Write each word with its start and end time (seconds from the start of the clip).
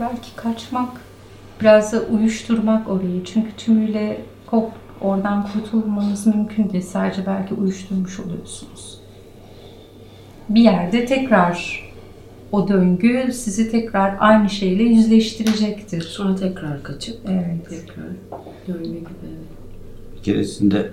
belki 0.00 0.36
kaçmak, 0.36 0.88
biraz 1.60 1.92
da 1.92 2.00
uyuşturmak 2.00 2.88
orayı. 2.88 3.24
Çünkü 3.24 3.56
tümüyle 3.56 4.20
kop 4.46 4.72
oradan 5.00 5.48
kurtulmanız 5.52 6.26
mümkün 6.26 6.70
değil. 6.70 6.84
Sadece 6.84 7.26
belki 7.26 7.54
uyuşturmuş 7.54 8.20
oluyorsunuz. 8.20 9.00
Bir 10.48 10.60
yerde 10.60 11.06
tekrar 11.06 11.88
o 12.52 12.68
döngü 12.68 13.32
sizi 13.32 13.70
tekrar 13.70 14.16
aynı 14.20 14.50
şeyle 14.50 14.82
yüzleştirecektir. 14.82 16.02
Sonra 16.02 16.36
tekrar 16.36 16.82
kaçıp 16.82 17.16
Evet. 17.28 17.68
tekrar 17.70 18.06
dönme 18.68 18.98
gibi. 18.98 19.08
Bir 20.16 20.22
keresinde 20.22 20.90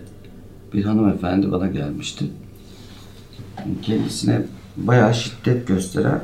bir 0.73 0.83
hanımefendi 0.85 1.51
bana 1.51 1.67
gelmişti. 1.67 2.25
Kendisine 3.81 4.41
bayağı 4.77 5.13
şiddet 5.13 5.67
gösteren 5.67 6.21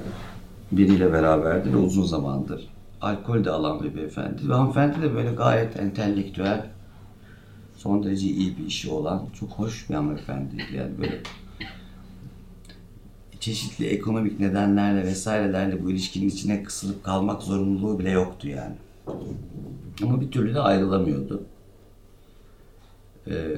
biriyle 0.71 1.13
beraberdi 1.13 1.73
ve 1.73 1.77
uzun 1.77 2.03
zamandır. 2.03 2.70
Alkol 3.01 3.43
de 3.43 3.49
alan 3.49 3.83
bir 3.83 3.95
beyefendi. 3.95 4.49
Ve 4.49 4.53
hanımefendi 4.53 5.01
de 5.01 5.15
böyle 5.15 5.31
gayet 5.31 5.79
entelektüel, 5.79 6.65
son 7.77 8.03
derece 8.03 8.27
iyi 8.27 8.57
bir 8.57 8.65
işi 8.65 8.91
olan, 8.91 9.25
çok 9.39 9.49
hoş 9.49 9.89
bir 9.89 9.95
hanımefendiydi. 9.95 10.75
Yani 10.75 10.97
böyle 10.97 11.21
çeşitli 13.39 13.85
ekonomik 13.85 14.39
nedenlerle 14.39 15.03
vesairelerle 15.03 15.83
bu 15.83 15.91
ilişkinin 15.91 16.29
içine 16.29 16.63
kısılıp 16.63 17.03
kalmak 17.03 17.43
zorunluluğu 17.43 17.99
bile 17.99 18.11
yoktu 18.11 18.47
yani. 18.47 18.75
Ama 20.03 20.21
bir 20.21 20.31
türlü 20.31 20.55
de 20.55 20.59
ayrılamıyordu. 20.59 21.43
Ee, 23.27 23.55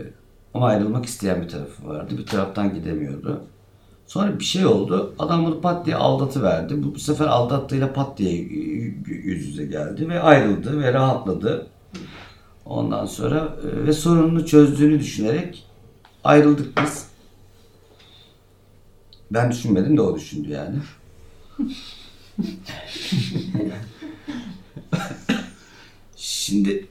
ama 0.53 0.67
ayrılmak 0.67 1.05
isteyen 1.05 1.41
bir 1.41 1.49
tarafı 1.49 1.87
vardı. 1.87 2.17
Bir 2.17 2.25
taraftan 2.25 2.73
gidemiyordu. 2.73 3.43
Sonra 4.07 4.39
bir 4.39 4.43
şey 4.43 4.65
oldu. 4.65 5.15
Adam 5.19 5.45
bunu 5.45 5.61
pat 5.61 5.85
diye 5.85 5.95
aldatıverdi. 5.95 6.83
Bu, 6.83 6.95
bu 6.95 6.99
sefer 6.99 7.25
aldattığıyla 7.25 7.93
pat 7.93 8.17
diye 8.17 8.33
yüz 9.05 9.47
yüze 9.47 9.65
geldi 9.65 10.09
ve 10.09 10.19
ayrıldı 10.19 10.79
ve 10.79 10.93
rahatladı. 10.93 11.67
Ondan 12.65 13.05
sonra 13.05 13.57
e, 13.63 13.85
ve 13.87 13.93
sorununu 13.93 14.45
çözdüğünü 14.45 14.99
düşünerek 14.99 15.67
ayrıldık 16.23 16.81
biz. 16.81 17.07
Ben 19.31 19.51
düşünmedim 19.51 19.97
de 19.97 20.01
o 20.01 20.15
düşündü 20.15 20.49
yani. 20.49 20.75
Şimdi 26.15 26.87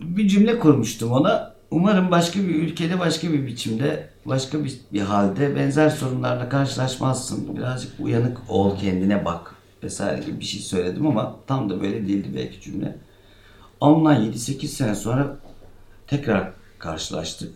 bir 0.00 0.28
cümle 0.28 0.58
kurmuştum 0.58 1.12
ona. 1.12 1.51
Umarım 1.72 2.10
başka 2.10 2.40
bir 2.40 2.54
ülkede, 2.54 2.98
başka 2.98 3.32
bir 3.32 3.46
biçimde, 3.46 4.08
başka 4.26 4.64
bir, 4.64 4.80
bir 4.92 5.00
halde 5.00 5.56
benzer 5.56 5.90
sorunlarla 5.90 6.48
karşılaşmazsın. 6.48 7.56
Birazcık 7.56 8.00
uyanık 8.00 8.38
ol, 8.48 8.78
kendine 8.78 9.24
bak 9.24 9.54
vesaire 9.82 10.20
gibi 10.24 10.40
bir 10.40 10.44
şey 10.44 10.60
söyledim 10.60 11.06
ama 11.06 11.36
tam 11.46 11.70
da 11.70 11.82
böyle 11.82 12.08
değildi 12.08 12.28
belki 12.36 12.60
cümle. 12.60 12.96
Ondan 13.80 14.32
7-8 14.32 14.66
sene 14.66 14.94
sonra 14.94 15.36
tekrar 16.06 16.52
karşılaştık. 16.78 17.52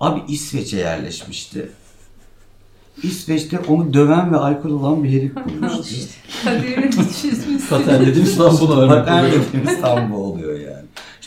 Abi 0.00 0.20
İsveç'e 0.32 0.78
yerleşmişti. 0.78 1.70
İsveç'te 3.02 3.58
onu 3.58 3.94
döven 3.94 4.32
ve 4.32 4.36
alkol 4.36 4.70
olan 4.70 5.04
bir 5.04 5.10
herif 5.10 5.36
bulmuştu. 5.36 5.94
Kaderini 6.44 6.90
çizmişsin. 6.90 7.68
Paten 7.70 8.06
dediğimiz 8.06 8.36
tam 8.36 8.58
buna 8.60 8.80
örnek 8.80 9.08
oluyor. 9.08 9.32
dediğimiz 9.32 9.80
tam 9.80 10.12
bu 10.12 10.16
oluyor. 10.16 10.53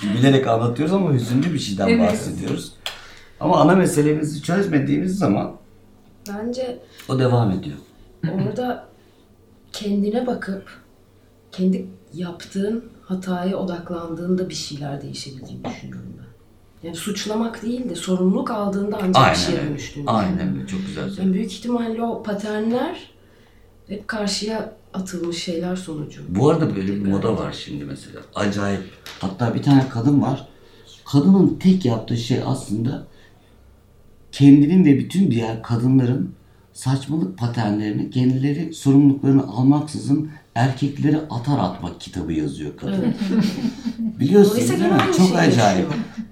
Şimdi 0.01 0.13
bilerek 0.17 0.47
anlatıyoruz 0.47 0.93
ama 0.95 1.13
hüzünlü 1.13 1.53
bir 1.53 1.59
şeyden 1.59 1.87
Evet. 1.87 2.11
bahsediyoruz. 2.11 2.73
Ama 3.39 3.57
ana 3.61 3.75
meselemizi 3.75 4.43
çözmediğimiz 4.43 5.17
zaman 5.17 5.55
Bence 6.29 6.79
o 7.09 7.19
devam 7.19 7.51
ediyor. 7.51 7.77
orada 8.33 8.87
kendine 9.73 10.27
bakıp 10.27 10.69
kendi 11.51 11.85
yaptığın 12.13 12.85
hataya 13.01 13.57
odaklandığında 13.57 14.49
bir 14.49 14.53
şeyler 14.55 15.01
değişebildiğini 15.01 15.65
düşünüyorum 15.65 16.13
ben. 16.17 16.27
Yani 16.87 16.95
suçlamak 16.95 17.63
değil 17.63 17.89
de 17.89 17.95
sorumluluk 17.95 18.51
aldığında 18.51 18.99
ancak 19.03 19.31
bir 19.31 19.37
şeye 19.39 19.61
dönüştüğünü 19.69 20.09
Aynen 20.09 20.55
öyle. 20.57 20.67
Çok 20.67 20.79
güzel. 20.85 21.17
Yani 21.17 21.33
büyük 21.33 21.51
ihtimalle 21.53 22.01
o 22.03 22.23
paternler 22.23 23.11
hep 23.87 24.07
karşıya 24.07 24.73
atılmış 24.97 25.43
şeyler 25.43 25.75
sonucu. 25.75 26.21
Bu 26.29 26.49
arada 26.49 26.75
böyle 26.75 26.87
bir 26.87 27.05
moda 27.05 27.37
var 27.37 27.55
şimdi 27.65 27.85
mesela. 27.85 28.19
Acayip. 28.35 28.83
Hatta 29.19 29.55
bir 29.55 29.63
tane 29.63 29.89
kadın 29.89 30.21
var. 30.21 30.47
Kadının 31.05 31.57
tek 31.59 31.85
yaptığı 31.85 32.17
şey 32.17 32.39
aslında 32.45 33.07
kendinin 34.31 34.85
ve 34.85 34.99
bütün 34.99 35.31
diğer 35.31 35.63
kadınların 35.63 36.31
saçmalık 36.73 37.37
paternlerini 37.37 38.09
kendileri 38.09 38.73
sorumluluklarını 38.73 39.47
almaksızın 39.47 40.29
erkeklere 40.55 41.17
atar 41.29 41.59
atmak 41.59 42.01
kitabı 42.01 42.33
yazıyor 42.33 42.77
kadın. 42.77 43.15
Biliyorsunuz 43.99 44.69
değil 44.69 44.81
mi? 44.81 44.99
Çok 45.17 45.27
şey 45.27 45.37
acayip. 45.37 45.87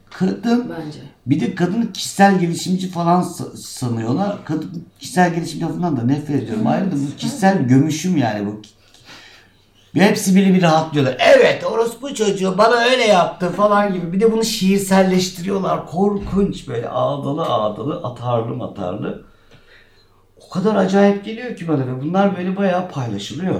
Kadın 0.10 0.70
Bence. 0.70 1.15
Bir 1.26 1.40
de 1.40 1.56
kadını 1.56 1.94
kişisel 1.94 2.40
gelişimci 2.40 2.90
falan 2.90 3.22
sa- 3.24 3.58
sanıyorlar. 3.58 4.38
Kadın 4.46 4.84
kişisel 5.00 5.34
gelişim 5.34 5.62
lafından 5.62 5.98
da 5.98 6.04
nefret 6.04 6.44
ediyorum. 6.44 6.68
Ayrıca 6.68 6.92
bu 6.98 7.18
kişisel 7.18 7.68
gömüşüm 7.68 8.18
yani 8.18 8.46
bu. 8.48 8.62
Hepsi 9.94 10.36
biri 10.36 10.54
bir 10.54 10.62
rahatlıyorlar. 10.62 11.18
Evet 11.20 11.64
orospu 11.64 12.14
çocuğu 12.16 12.58
bana 12.58 12.76
öyle 12.76 13.04
yaptı 13.06 13.50
falan 13.52 13.94
gibi. 13.94 14.14
Bir 14.14 14.20
de 14.20 14.32
bunu 14.32 14.44
şiirselleştiriyorlar. 14.44 15.88
Korkunç 15.88 16.68
böyle 16.68 16.90
ağdalı 16.90 17.46
ağdalı 17.46 17.96
atarlı 18.04 18.56
matarlı. 18.56 19.26
O 20.46 20.50
kadar 20.50 20.76
acayip 20.76 21.26
geliyor 21.26 21.56
ki 21.56 21.68
bana 21.68 21.88
ve 21.88 22.02
bunlar 22.02 22.38
böyle 22.38 22.56
bayağı 22.58 22.90
paylaşılıyor. 22.90 23.60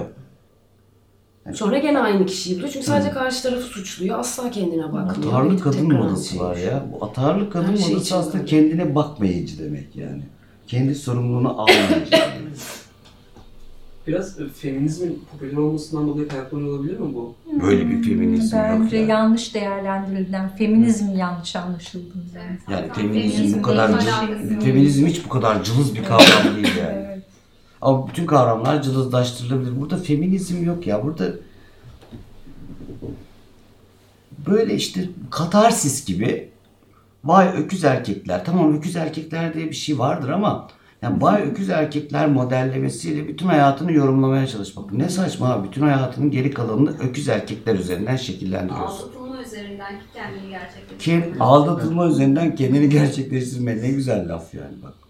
Sonra 1.54 1.78
gene 1.78 1.98
aynı 1.98 2.26
kişiyi 2.26 2.54
buluyor. 2.54 2.72
Çünkü 2.72 2.86
sadece 2.86 3.10
karşı 3.10 3.42
tarafı 3.42 3.62
suçluyor. 3.62 4.18
Asla 4.18 4.50
kendine 4.50 4.92
bakmıyor. 4.92 5.32
Atarlı 5.32 5.50
Gidip 5.50 5.64
kadın 5.64 5.88
tekrar 5.88 5.98
modası 5.98 6.28
şey 6.30 6.40
var 6.40 6.56
ya. 6.56 6.84
Bu 6.92 7.04
atarlı 7.04 7.50
kadın 7.50 7.72
Her 7.72 7.76
şey 7.76 7.88
modası 7.88 8.04
için 8.06 8.16
aslında 8.16 8.38
var. 8.38 8.46
kendine 8.46 8.94
bakmayıcı 8.94 9.58
demek 9.58 9.96
yani. 9.96 10.22
Kendi 10.66 10.94
sorumluluğunu 10.94 11.60
almayıcı 11.60 12.12
demek. 12.12 12.56
Biraz 14.06 14.40
e, 14.40 14.48
feminizmin 14.48 15.24
popüler 15.32 15.56
olmasından 15.56 16.08
dolayı 16.08 16.28
kaynaklanıyor 16.28 16.78
olabilir 16.78 16.98
mi 16.98 17.14
bu? 17.14 17.34
Böyle 17.62 17.90
bir 17.90 18.02
feminizm 18.02 18.56
yok 18.56 18.66
Bence 18.82 18.96
yanlış 18.96 19.54
değerlendirilen, 19.54 20.56
feminizm 20.56 21.16
yanlış 21.16 21.56
anlaşıldı. 21.56 22.14
Yani. 22.70 22.92
Feminizm 22.92 23.58
bu 23.58 23.62
kadar 23.62 23.88
cılız, 23.88 24.64
feminizm 24.64 25.06
hiç 25.06 25.24
bu 25.24 25.28
kadar 25.28 25.64
cılız 25.64 25.94
bir 25.94 26.04
kavram 26.04 26.56
değil 26.56 26.68
yani. 26.80 27.05
Ama 27.86 28.08
bütün 28.08 28.26
kavramlar 28.26 28.82
cılızlaştırılabilir. 28.82 29.80
Burada 29.80 29.96
feminizm 29.96 30.64
yok 30.64 30.86
ya. 30.86 31.04
Burada 31.04 31.32
böyle 34.46 34.74
işte 34.74 35.08
katarsis 35.30 36.04
gibi 36.04 36.50
vay 37.24 37.48
öküz 37.48 37.84
erkekler. 37.84 38.44
Tamam 38.44 38.76
öküz 38.76 38.96
erkekler 38.96 39.54
diye 39.54 39.66
bir 39.66 39.74
şey 39.74 39.98
vardır 39.98 40.28
ama 40.28 40.68
yani 41.02 41.22
vay 41.22 41.42
öküz 41.42 41.70
erkekler 41.70 42.28
modellemesiyle 42.28 43.28
bütün 43.28 43.46
hayatını 43.46 43.92
yorumlamaya 43.92 44.46
çalışmak. 44.46 44.92
Ne 44.92 45.08
saçma 45.08 45.48
abi. 45.48 45.68
Bütün 45.68 45.82
hayatının 45.82 46.30
geri 46.30 46.50
kalanını 46.50 46.98
öküz 46.98 47.28
erkekler 47.28 47.74
üzerinden 47.74 48.16
şekillendiriyorsun. 48.16 49.08
Aldatılma 49.08 49.42
üzerinden 49.42 49.94
kendini 50.14 50.50
gerçekleştirmek. 50.50 51.34
Ki 51.34 51.40
aldatılma 51.40 52.06
üzerinden 52.06 52.56
kendini 52.56 52.88
gerçekleştirme 52.88 53.76
ne 53.76 53.88
güzel 53.90 54.28
laf 54.28 54.54
yani 54.54 54.82
bak. 54.82 55.05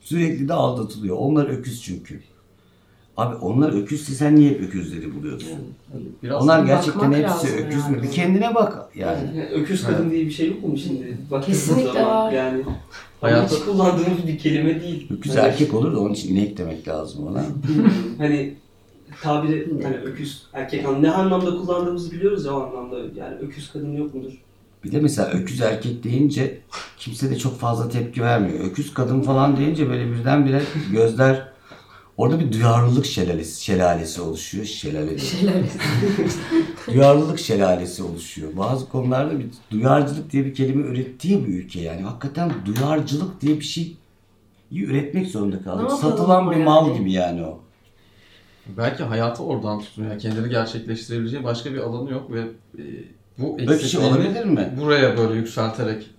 Sürekli 0.00 0.48
de 0.48 0.54
aldatılıyor. 0.54 1.16
Onlar 1.16 1.48
öküz 1.48 1.82
çünkü. 1.82 2.20
Abi 3.16 3.36
onlar 3.36 3.82
öküzse 3.82 4.12
sen 4.12 4.36
niye 4.36 4.50
hep 4.50 4.60
öküzleri 4.60 5.14
buluyorsun? 5.14 5.58
Biraz 6.22 6.42
onlar 6.42 6.64
gerçekten 6.64 7.12
hepsi 7.12 7.56
öküz 7.56 7.82
yani. 7.82 7.96
mü? 7.96 8.02
Bir 8.02 8.10
kendine 8.10 8.54
bak 8.54 8.88
yani. 8.94 9.18
Yani 9.36 9.48
öküz 9.48 9.84
kadın 9.84 10.10
diye 10.10 10.26
bir 10.26 10.30
şey 10.30 10.48
yok 10.48 10.68
mu 10.68 10.76
şimdi? 10.76 11.18
Baktığımız 11.30 11.66
Kesinlikle 11.66 12.02
var. 12.06 12.32
Yani 12.32 12.64
Hayatta- 13.20 13.56
hiç 13.56 13.64
kullandığımız 13.64 14.26
bir 14.26 14.38
kelime 14.38 14.82
değil. 14.82 15.12
Öküz 15.12 15.36
Hani- 15.36 15.46
erkek 15.46 15.74
olur 15.74 15.92
da 15.92 16.00
onun 16.00 16.12
için 16.12 16.36
inek 16.36 16.58
demek 16.58 16.88
lazım 16.88 17.26
ona. 17.26 17.44
hani 18.18 18.54
tabiri 19.22 19.82
hani 19.82 19.96
öküz 19.96 20.42
erkek 20.52 20.86
ne 21.00 21.10
anlamda 21.10 21.50
kullandığımızı 21.50 22.12
biliyoruz 22.12 22.44
ya 22.44 22.56
o 22.56 22.60
anlamda. 22.62 22.98
Yani 23.16 23.34
öküz 23.40 23.72
kadın 23.72 23.96
yok 23.96 24.14
mudur? 24.14 24.32
Bir 24.84 24.92
de 24.92 25.00
mesela 25.00 25.28
öküz 25.28 25.60
erkek 25.60 26.04
deyince 26.04 26.60
kimse 26.98 27.30
de 27.30 27.38
çok 27.38 27.58
fazla 27.58 27.88
tepki 27.88 28.22
vermiyor. 28.22 28.64
Öküz 28.64 28.94
kadın 28.94 29.22
falan 29.22 29.56
deyince 29.56 29.88
böyle 29.88 30.12
birdenbire 30.12 30.62
gözler 30.92 31.48
orada 32.16 32.40
bir 32.40 32.52
duyarlılık 32.52 33.06
şelalesi, 33.06 33.64
şelalesi 33.64 34.20
oluşuyor. 34.20 34.64
Şelale 34.64 35.16
duyarlılık 36.86 37.38
şelalesi 37.38 38.02
oluşuyor. 38.02 38.56
Bazı 38.56 38.88
konularda 38.88 39.38
bir 39.38 39.46
duyarcılık 39.70 40.32
diye 40.32 40.44
bir 40.44 40.54
kelime 40.54 40.86
ürettiği 40.86 41.46
bir 41.46 41.52
ülke 41.52 41.80
yani. 41.80 42.02
Hakikaten 42.02 42.52
duyarcılık 42.66 43.40
diye 43.40 43.56
bir 43.56 43.64
şey 43.64 43.96
üretmek 44.72 45.26
zorunda 45.26 45.62
kaldık. 45.62 45.92
Satılan 45.92 46.50
bir 46.50 46.56
mal 46.56 46.88
yani? 46.88 46.98
gibi 46.98 47.12
yani 47.12 47.42
o. 47.42 47.60
Belki 48.76 49.02
hayatı 49.02 49.42
oradan 49.42 49.80
tutuyor. 49.80 50.10
Yani 50.10 50.20
kendini 50.20 50.48
gerçekleştirebileceği 50.48 51.44
başka 51.44 51.72
bir 51.72 51.78
alanı 51.78 52.10
yok 52.10 52.32
ve 52.32 52.40
e, 52.78 52.82
bu 53.40 53.58
Böyle 53.58 53.70
bir 53.70 53.78
şey 53.88 54.00
olabilir 54.00 54.44
mi? 54.44 54.72
buraya 54.80 55.16
böyle 55.18 55.34
yükselterek 55.34 56.10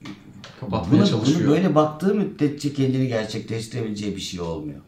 kapatmaya 0.59 0.97
Buna, 0.99 1.05
çalışıyor. 1.05 1.39
bunu 1.39 1.49
böyle 1.49 1.75
baktığı 1.75 2.15
müddetçe 2.15 2.73
kendini 2.73 3.07
gerçekleştirebileceği 3.07 4.15
bir 4.15 4.21
şey 4.21 4.41
olmuyor. 4.41 4.79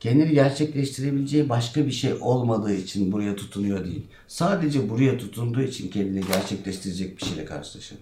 kendini 0.00 0.32
gerçekleştirebileceği 0.32 1.48
başka 1.48 1.86
bir 1.86 1.92
şey 1.92 2.12
olmadığı 2.20 2.74
için 2.74 3.12
buraya 3.12 3.36
tutunuyor 3.36 3.84
değil. 3.84 4.06
Sadece 4.28 4.88
buraya 4.90 5.18
tutunduğu 5.18 5.62
için 5.62 5.90
kendini 5.90 6.26
gerçekleştirecek 6.26 7.18
bir 7.20 7.26
şeyle 7.26 7.44
karşılaşıyor. 7.44 8.00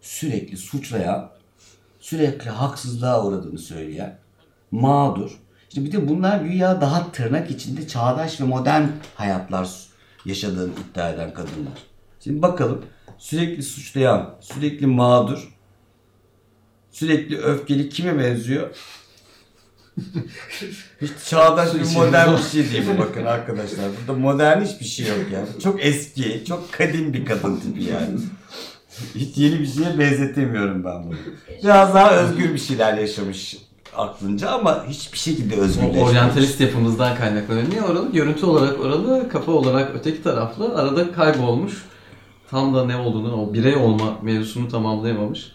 Sürekli 0.00 0.56
suçlayan, 0.56 1.30
sürekli 2.00 2.50
haksızlığa 2.50 3.26
uğradığını 3.26 3.58
söyleyen, 3.58 4.18
mağdur. 4.70 5.38
İşte 5.68 5.84
bir 5.84 5.92
de 5.92 6.08
bunlar 6.08 6.40
güya 6.40 6.80
daha 6.80 7.12
tırnak 7.12 7.50
içinde 7.50 7.88
çağdaş 7.88 8.40
ve 8.40 8.44
modern 8.44 8.86
hayatlar 9.14 9.68
yaşadığını 10.24 10.72
iddia 10.90 11.10
eden 11.10 11.34
kadınlar. 11.34 11.78
Şimdi 12.26 12.42
bakalım 12.42 12.82
sürekli 13.18 13.62
suçlayan, 13.62 14.34
sürekli 14.40 14.86
mağdur, 14.86 15.48
sürekli 16.90 17.38
öfkeli 17.38 17.88
kime 17.88 18.18
benziyor? 18.18 18.68
Hiç 21.00 21.10
çağdaş 21.28 21.74
bir 21.74 21.94
modern 21.94 22.32
bir 22.36 22.42
şey 22.42 22.72
değil 22.72 22.84
bu 22.94 22.98
bakın 22.98 23.24
arkadaşlar. 23.24 23.84
Burada 24.00 24.20
modern 24.20 24.62
hiçbir 24.64 24.84
şey 24.84 25.06
yok 25.06 25.18
yani. 25.32 25.46
Çok 25.62 25.84
eski, 25.84 26.44
çok 26.48 26.72
kadim 26.72 27.12
bir 27.12 27.24
kadın 27.24 27.56
tipi 27.56 27.84
yani. 27.84 28.18
Hiç 29.14 29.36
yeni 29.38 29.60
bir 29.60 29.66
şeye 29.66 29.98
benzetemiyorum 29.98 30.84
ben 30.84 31.04
bunu. 31.04 31.14
Biraz 31.62 31.94
daha 31.94 32.16
özgür 32.16 32.54
bir 32.54 32.58
şeyler 32.58 32.98
yaşamış 32.98 33.56
aklınca 33.96 34.50
ama 34.50 34.86
hiçbir 34.88 35.18
şekilde 35.18 35.54
O 35.54 35.58
özgürleşmemiş. 35.58 36.10
oryantalist 36.10 36.60
yapımızdan 36.60 37.16
kaynaklanıyor. 37.16 37.70
Niye 37.70 37.82
oralı? 37.82 38.12
Görüntü 38.12 38.46
olarak 38.46 38.80
oralı, 38.80 39.28
kafa 39.28 39.52
olarak 39.52 39.90
öteki 39.94 40.22
taraflı. 40.22 40.78
Arada 40.78 41.12
kaybolmuş. 41.12 41.72
Tam 42.50 42.74
da 42.74 42.86
ne 42.86 42.96
olduğunu, 42.96 43.42
o 43.42 43.54
birey 43.54 43.76
olma 43.76 44.18
mevzusunu 44.22 44.68
tamamlayamamış. 44.68 45.52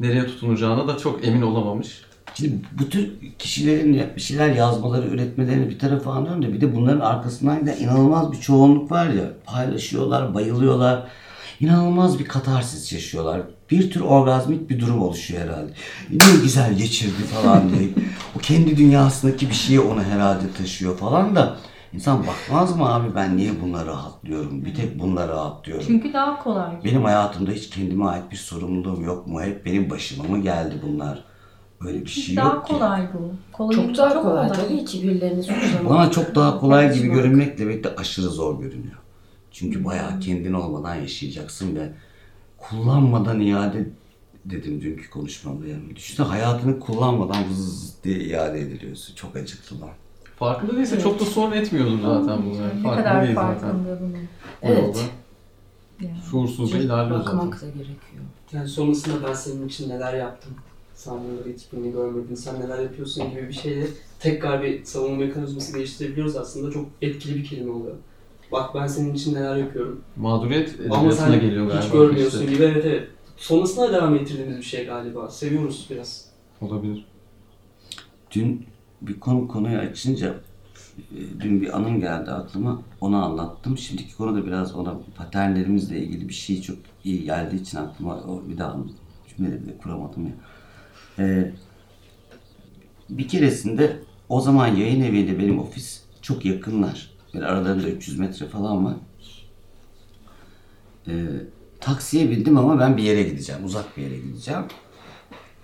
Nereye 0.00 0.26
tutunacağına 0.26 0.88
da 0.88 0.96
çok 0.96 1.26
emin 1.26 1.42
olamamış. 1.42 2.02
Şimdi 2.34 2.54
bu 2.80 2.88
tür 2.88 3.10
kişilerin 3.38 4.02
bir 4.16 4.20
şeyler 4.20 4.50
yazmaları, 4.50 5.06
üretmelerini 5.06 5.68
bir 5.70 5.78
tarafa 5.78 6.12
anlıyorum 6.12 6.42
da 6.42 6.52
bir 6.52 6.60
de 6.60 6.76
bunların 6.76 7.00
arkasından 7.00 7.66
da 7.66 7.74
inanılmaz 7.74 8.32
bir 8.32 8.40
çoğunluk 8.40 8.90
var 8.90 9.06
ya. 9.06 9.24
Paylaşıyorlar, 9.46 10.34
bayılıyorlar. 10.34 11.06
İnanılmaz 11.60 12.18
bir 12.18 12.24
katarsis 12.24 12.92
yaşıyorlar. 12.92 13.40
Bir 13.70 13.90
tür 13.90 14.00
orgazmik 14.00 14.70
bir 14.70 14.80
durum 14.80 15.02
oluşuyor 15.02 15.42
herhalde. 15.42 15.72
Ne 16.10 16.42
güzel 16.42 16.74
geçirdi 16.74 17.22
falan 17.22 17.70
diye. 17.70 17.88
O 18.36 18.38
kendi 18.38 18.76
dünyasındaki 18.76 19.48
bir 19.48 19.54
şeyi 19.54 19.80
onu 19.80 20.02
herhalde 20.02 20.52
taşıyor 20.58 20.98
falan 20.98 21.36
da. 21.36 21.56
İnsan 21.92 22.26
bakmaz 22.26 22.76
mı 22.76 22.94
abi 22.94 23.14
ben 23.14 23.36
niye 23.36 23.62
bunları 23.62 23.86
rahatlıyorum? 23.86 24.64
Bir 24.64 24.74
tek 24.74 24.98
bunlara 24.98 25.28
rahatlıyorum. 25.28 25.84
Çünkü 25.86 26.12
daha 26.12 26.42
kolay. 26.42 26.84
Benim 26.84 27.04
hayatımda 27.04 27.50
hiç 27.50 27.70
kendime 27.70 28.04
ait 28.04 28.30
bir 28.30 28.36
sorumluluğum 28.36 29.04
yok 29.04 29.26
mu? 29.26 29.42
Hep 29.42 29.66
benim 29.66 29.90
başıma 29.90 30.24
mı 30.24 30.38
geldi 30.42 30.74
bunlar? 30.82 31.24
Öyle 31.80 32.00
bir 32.00 32.10
şey 32.10 32.36
daha 32.36 32.54
yok 32.54 32.66
ki. 32.66 32.72
kolay 32.72 33.08
bu. 33.14 33.30
Kolay, 33.52 33.76
Çok 33.76 33.96
daha 33.96 34.22
kolay 34.22 34.52
tabii 34.52 34.84
ki 34.84 35.02
birilerini 35.02 35.42
suçlamak. 35.42 35.90
Bana 35.90 36.10
çok 36.10 36.34
daha 36.34 36.60
kolay 36.60 36.94
gibi 36.94 37.08
görünmekle 37.08 37.68
birlikte 37.68 37.96
aşırı 37.96 38.26
zor 38.28 38.60
görünüyor. 38.60 38.98
Çünkü 39.50 39.84
bayağı 39.84 40.20
kendin 40.20 40.52
olmadan 40.52 40.94
yaşayacaksın 40.94 41.76
ve 41.76 41.92
kullanmadan 42.58 43.40
iade 43.40 43.86
dedim 44.44 44.80
dünkü 44.80 45.10
konuşmamda 45.10 45.66
yani. 45.66 45.96
Düşünsene 45.96 46.26
hayatını 46.26 46.80
kullanmadan 46.80 47.48
vız 47.50 47.94
diye 48.04 48.18
iade 48.20 48.60
ediliyorsun. 48.60 49.14
Çok 49.14 49.36
acıklı 49.36 49.80
lan. 49.80 49.90
Farkında 50.40 50.76
değilse 50.76 50.94
Evet. 50.94 51.04
çok 51.04 51.20
da 51.20 51.24
sorun 51.24 51.52
etmiyordur 51.52 51.98
zaten 52.02 52.38
bu. 52.44 52.54
Yani. 52.56 52.78
Ne 52.78 52.82
Farkında 52.82 52.96
kadar 53.04 53.22
değil 53.22 53.34
zaten. 53.34 53.60
farkında 53.60 54.00
bunun. 54.00 54.12
O 54.14 54.18
Evet. 54.62 55.10
Yani. 56.00 56.16
şuursuzca 56.30 56.78
ilerliyor 56.78 57.18
zaten. 57.24 57.38
Bakmak 57.38 57.62
da 57.62 57.66
gerekiyor. 57.66 58.24
Yani 58.52 58.68
sonrasında 58.68 59.28
ben 59.28 59.32
senin 59.32 59.68
için 59.68 59.88
neler 59.90 60.14
yaptım. 60.14 60.52
Sen 60.94 61.14
bunları 61.14 61.54
hiçbirini 61.56 61.92
görmedin, 61.92 62.34
sen 62.34 62.60
neler 62.60 62.78
yapıyorsun 62.78 63.30
gibi 63.30 63.48
bir 63.48 63.52
şeyle 63.52 63.86
tekrar 64.20 64.62
bir 64.62 64.84
savunma 64.84 65.16
mekanizması 65.16 65.76
geliştirebiliyoruz 65.76 66.36
aslında. 66.36 66.70
Çok 66.72 66.86
etkili 67.02 67.34
bir 67.36 67.44
kelime 67.44 67.72
oluyor. 67.72 67.96
Bak 68.52 68.74
ben 68.74 68.86
senin 68.86 69.14
için 69.14 69.34
neler 69.34 69.56
yapıyorum. 69.56 70.00
Mağduriyet 70.16 70.68
Ama 70.68 70.82
edebiyatına 70.96 71.12
sen 71.12 71.40
geliyor 71.40 71.66
galiba. 71.66 71.84
hiç 71.84 71.92
görmüyorsun 71.92 72.40
işte. 72.40 72.52
gibi. 72.52 72.64
Evet 72.64 72.84
evet. 72.86 73.08
Sonrasında 73.36 73.92
devam 73.92 74.14
ettirdiğimiz 74.14 74.56
bir 74.56 74.62
şey 74.62 74.86
galiba. 74.86 75.28
Seviyoruz 75.30 75.86
biraz. 75.90 76.24
Olabilir. 76.60 77.06
Dün 78.34 78.66
bir 79.02 79.20
konu 79.20 79.48
konuyu 79.48 79.78
açınca 79.78 80.34
e, 80.98 81.40
dün 81.40 81.62
bir 81.62 81.76
anım 81.76 82.00
geldi 82.00 82.30
aklıma. 82.30 82.82
Onu 83.00 83.24
anlattım. 83.24 83.78
Şimdiki 83.78 84.16
konu 84.16 84.36
da 84.36 84.46
biraz 84.46 84.74
ona 84.74 85.00
paternlerimizle 85.16 85.98
ilgili 85.98 86.28
bir 86.28 86.34
şey 86.34 86.62
çok 86.62 86.78
iyi 87.04 87.24
geldiği 87.24 87.60
için 87.62 87.78
aklıma 87.78 88.24
bir 88.48 88.58
daha. 88.58 88.76
Cümleleri 89.28 89.66
de 89.66 89.78
kuramadım 89.78 90.26
ya. 90.26 90.32
Ee, 91.18 91.52
bir 93.10 93.28
keresinde 93.28 94.00
o 94.28 94.40
zaman 94.40 94.66
yayın 94.66 95.02
eviyle 95.02 95.38
benim 95.38 95.58
ofis 95.58 96.02
çok 96.22 96.44
yakınlar. 96.44 97.10
Bir 97.34 97.42
aralarında 97.42 97.88
300 97.88 98.18
metre 98.18 98.46
falan 98.46 98.84
var. 98.84 98.96
Ee, 101.08 101.26
taksiye 101.80 102.30
bindim 102.30 102.58
ama 102.58 102.78
ben 102.78 102.96
bir 102.96 103.02
yere 103.02 103.22
gideceğim. 103.22 103.64
Uzak 103.64 103.96
bir 103.96 104.02
yere 104.02 104.16
gideceğim. 104.18 104.64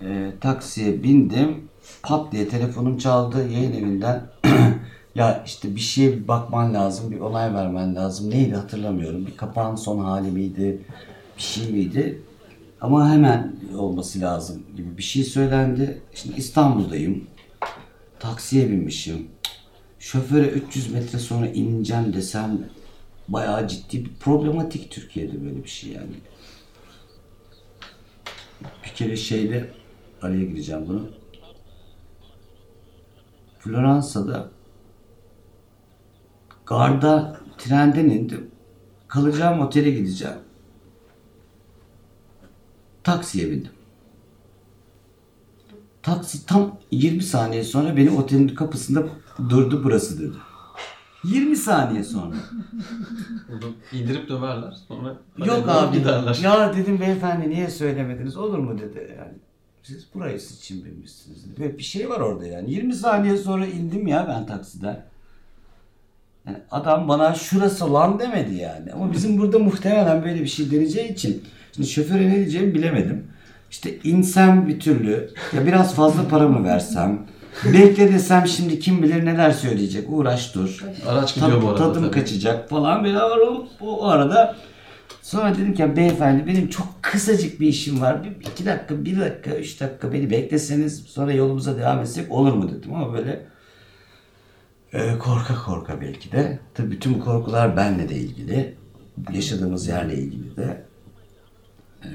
Ee, 0.02 0.32
taksiye 0.40 1.02
bindim. 1.02 1.68
Pat 2.02 2.32
diye 2.32 2.48
telefonum 2.48 2.98
çaldı 2.98 3.48
yayın 3.52 3.72
evinden. 3.72 4.22
ya 5.14 5.42
işte 5.46 5.74
bir 5.76 5.80
şeye 5.80 6.28
bakman 6.28 6.74
lazım, 6.74 7.10
bir 7.10 7.20
onay 7.20 7.54
vermen 7.54 7.94
lazım. 7.94 8.30
Neydi 8.30 8.54
hatırlamıyorum. 8.54 9.26
Bir 9.26 9.36
kapağın 9.36 9.76
son 9.76 9.98
hali 9.98 10.30
miydi, 10.30 10.82
bir 11.36 11.42
şey 11.42 11.70
miydi? 11.70 12.22
Ama 12.80 13.10
hemen 13.10 13.56
olması 13.78 14.20
lazım 14.20 14.62
gibi 14.76 14.98
bir 14.98 15.02
şey 15.02 15.24
söylendi. 15.24 16.02
Şimdi 16.14 16.36
İstanbul'dayım. 16.36 17.24
Taksiye 18.18 18.70
binmişim. 18.70 19.28
Şoföre 19.98 20.46
300 20.46 20.92
metre 20.92 21.18
sonra 21.18 21.46
ineceğim 21.46 22.12
desem 22.12 22.58
bayağı 23.28 23.68
ciddi 23.68 24.04
bir 24.04 24.14
problematik 24.20 24.90
Türkiye'de 24.90 25.44
böyle 25.44 25.64
bir 25.64 25.68
şey 25.68 25.92
yani. 25.92 26.16
Bir 28.84 28.90
kere 28.94 29.16
şeyde 29.16 29.70
araya 30.22 30.44
gireceğim 30.44 30.84
bunu. 30.88 31.08
Floransa'da 33.66 34.48
garda 36.66 37.36
trenden 37.58 38.04
indim. 38.04 38.50
Kalacağım 39.08 39.60
otele 39.60 39.90
gideceğim. 39.90 40.36
Taksiye 43.04 43.50
bindim. 43.50 43.72
Taksi 46.02 46.46
tam 46.46 46.78
20 46.90 47.22
saniye 47.22 47.64
sonra 47.64 47.96
beni 47.96 48.10
otelin 48.10 48.48
kapısında 48.48 49.04
durdu 49.50 49.80
burası 49.84 50.20
dedi. 50.20 50.36
20 51.24 51.56
saniye 51.56 52.04
sonra. 52.04 52.34
Burada 53.48 53.66
indirip 53.92 54.28
döverler. 54.28 54.72
Sonra 54.88 55.16
Yok 55.38 55.68
abi. 55.68 55.98
giderler. 55.98 56.38
Ya 56.42 56.76
dedim 56.76 57.00
beyefendi 57.00 57.50
niye 57.50 57.70
söylemediniz 57.70 58.36
olur 58.36 58.58
mu 58.58 58.78
dedi 58.78 59.16
yani. 59.18 59.38
Siz 59.86 60.06
burayı 60.14 60.36
için 60.36 60.84
bilmişsiniz. 60.84 61.58
Böyle 61.58 61.78
bir 61.78 61.82
şey 61.82 62.10
var 62.10 62.20
orada 62.20 62.46
yani. 62.46 62.70
20 62.70 62.94
saniye 62.94 63.36
sonra 63.36 63.66
indim 63.66 64.06
ya 64.06 64.26
ben 64.28 64.46
taksiden. 64.46 65.04
Yani 66.46 66.58
adam 66.70 67.08
bana 67.08 67.34
şurası 67.34 67.92
lan 67.94 68.18
demedi 68.18 68.54
yani. 68.54 68.92
Ama 68.92 69.12
bizim 69.12 69.38
burada 69.38 69.58
muhtemelen 69.58 70.24
böyle 70.24 70.40
bir 70.40 70.46
şey 70.46 70.70
deneyeceği 70.70 71.12
için 71.12 71.44
şimdi 71.72 71.88
şoföre 71.88 72.28
ne 72.28 72.36
diyeceğimi 72.36 72.74
bilemedim. 72.74 73.26
İşte 73.70 73.98
insem 74.04 74.68
bir 74.68 74.80
türlü 74.80 75.30
ya 75.52 75.66
biraz 75.66 75.94
fazla 75.94 76.28
para 76.28 76.48
mı 76.48 76.64
versem 76.64 77.26
bekle 77.64 78.12
desem 78.12 78.46
şimdi 78.46 78.80
kim 78.80 79.02
bilir 79.02 79.24
neler 79.24 79.50
söyleyecek 79.50 80.04
uğraş 80.10 80.54
dur. 80.54 80.84
Araç 81.06 81.34
gidiyor 81.34 81.62
bu 81.62 81.68
arada. 81.68 81.78
Tadım 81.78 82.02
tabii. 82.02 82.20
kaçacak 82.20 82.68
falan 82.68 83.04
böyle 83.04 83.18
var 83.18 83.38
o, 83.38 83.68
o 83.80 84.06
arada 84.06 84.56
sonra 85.26 85.54
dedim 85.54 85.74
ki 85.74 85.82
"Ya 85.82 85.96
beyefendi 85.96 86.46
benim 86.46 86.68
çok 86.68 86.86
kısacık 87.02 87.60
bir 87.60 87.66
işim 87.68 88.00
var. 88.00 88.24
Bir, 88.24 88.30
iki 88.30 88.66
dakika, 88.66 89.04
bir 89.04 89.20
dakika, 89.20 89.56
üç 89.56 89.80
dakika 89.80 90.12
beni 90.12 90.30
bekleseniz 90.30 91.02
sonra 91.02 91.32
yolumuza 91.32 91.78
devam 91.78 91.98
etsek 92.00 92.32
olur 92.32 92.52
mu 92.52 92.70
dedim 92.72 92.94
ama 92.94 93.12
böyle 93.12 93.46
e, 94.92 95.18
korka 95.18 95.54
korka 95.64 96.00
belki 96.00 96.32
de. 96.32 96.58
Tabii 96.74 96.90
bütün 96.90 97.14
bu 97.14 97.20
korkular 97.24 97.76
benle 97.76 98.08
de 98.08 98.14
ilgili. 98.14 98.74
Yaşadığımız 99.32 99.88
yerle 99.88 100.14
ilgili 100.16 100.56
de. 100.56 100.84
E, 102.04 102.08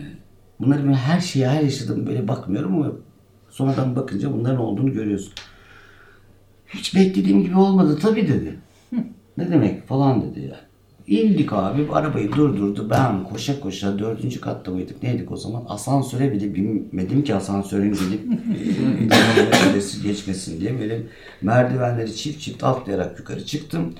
bunları 0.59 0.87
ben 0.87 0.93
her 0.93 1.19
şeye 1.19 1.49
her 1.49 1.61
yaşadığım 1.61 2.05
böyle 2.05 2.27
bakmıyorum 2.27 2.75
ama 2.75 2.91
sonradan 3.49 3.95
bakınca 3.95 4.33
bunların 4.33 4.59
olduğunu 4.59 4.93
görüyorsun. 4.93 5.33
Hiç 6.67 6.95
beklediğim 6.95 7.43
gibi 7.43 7.57
olmadı 7.57 7.99
tabii 8.01 8.27
dedi. 8.27 8.59
Ne 9.37 9.51
demek 9.51 9.87
falan 9.87 10.21
dedi 10.21 10.39
yani. 10.39 10.70
İndik 11.11 11.53
abi 11.53 11.87
arabayı 11.91 12.31
durdurdu. 12.31 12.89
Ben 12.89 13.23
koşa 13.23 13.59
koşa 13.59 13.99
dördüncü 13.99 14.41
katta 14.41 14.71
mıydık 14.71 15.03
neydik 15.03 15.31
o 15.31 15.37
zaman? 15.37 15.65
Asansöre 15.69 16.31
bile 16.31 16.55
binmedim 16.55 17.23
ki 17.23 17.35
asansörün 17.35 17.93
gidip 17.93 18.21
e, 19.13 20.07
geçmesin 20.07 20.61
diye. 20.61 20.79
Böyle 20.79 21.01
merdivenleri 21.41 22.15
çift 22.15 22.41
çift 22.41 22.63
atlayarak 22.63 23.19
yukarı 23.19 23.45
çıktım. 23.45 23.93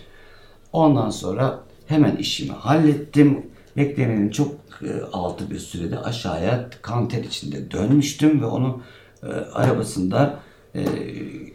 Ondan 0.74 1.10
sonra 1.10 1.60
hemen 1.88 2.15
işimi 2.15 2.51
hallettim. 2.51 3.46
Beklenenin 3.77 4.30
çok 4.30 4.51
e, 4.82 5.01
altı 5.13 5.51
bir 5.51 5.60
sürede 5.60 6.00
aşağıya 6.00 6.70
kanter 6.82 7.24
içinde 7.24 7.72
dönmüştüm 7.72 8.41
ve 8.41 8.46
onu 8.46 8.82
e, 9.24 9.27
arabasında 9.27 10.39
e, 10.75 10.82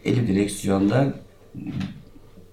eli 0.05 0.27
direksiyonda 0.27 1.13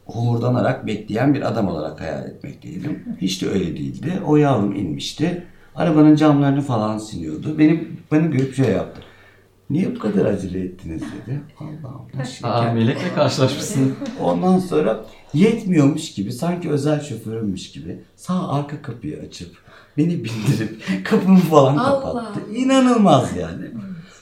homurdanarak 0.06 0.86
bekleyen 0.86 1.34
bir 1.34 1.48
adam 1.48 1.68
olarak 1.68 2.00
hayal 2.00 2.24
etmekteydim. 2.26 3.04
Hiç 3.20 3.42
de 3.42 3.48
öyle 3.48 3.76
değildi. 3.76 4.12
O 4.26 4.36
yavrum 4.36 4.74
inmişti. 4.74 5.44
Arabanın 5.74 6.16
camlarını 6.16 6.60
falan 6.60 6.98
siliyordu. 6.98 7.58
Beni, 7.58 7.88
beni 8.12 8.30
görüp 8.30 8.54
şey 8.54 8.70
yaptı. 8.70 9.00
Niye 9.70 9.94
bu 9.94 9.98
kadar 9.98 10.24
acele 10.24 10.60
ettiniz 10.60 11.02
dedi. 11.02 11.40
Allah'ım 11.60 12.02
nasıl 12.14 12.46
Aa, 12.48 12.72
melekle 12.72 13.14
karşılaşmışsın. 13.14 13.94
Ondan 14.22 14.58
sonra 14.58 15.04
yetmiyormuş 15.34 16.12
gibi 16.14 16.32
sanki 16.32 16.70
özel 16.70 17.00
şoförümmüş 17.00 17.72
gibi 17.72 18.00
sağ 18.16 18.48
arka 18.48 18.82
kapıyı 18.82 19.20
açıp 19.20 19.56
beni 19.98 20.10
bindirip 20.24 20.82
kapımı 21.04 21.38
falan 21.38 21.76
Allah. 21.76 22.00
kapattı. 22.00 22.40
İnanılmaz 22.54 23.36
yani. 23.36 23.64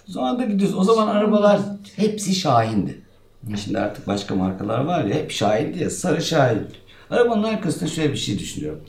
Sonra 0.06 0.38
da 0.38 0.44
gidiyoruz. 0.44 0.78
O 0.78 0.84
zaman 0.84 1.06
arabalar 1.08 1.60
hepsi 1.96 2.34
Şahin'di. 2.34 3.01
Şimdi 3.64 3.78
artık 3.78 4.06
başka 4.06 4.34
markalar 4.34 4.84
var 4.84 5.04
ya 5.04 5.14
hep 5.14 5.30
Şahin'di 5.30 5.78
ya 5.82 5.90
sarı 5.90 6.22
Şahin. 6.22 6.66
Arabanın 7.10 7.42
arkasında 7.42 7.90
şöyle 7.90 8.12
bir 8.12 8.16
şey 8.18 8.38
düşünüyorum. 8.38 8.80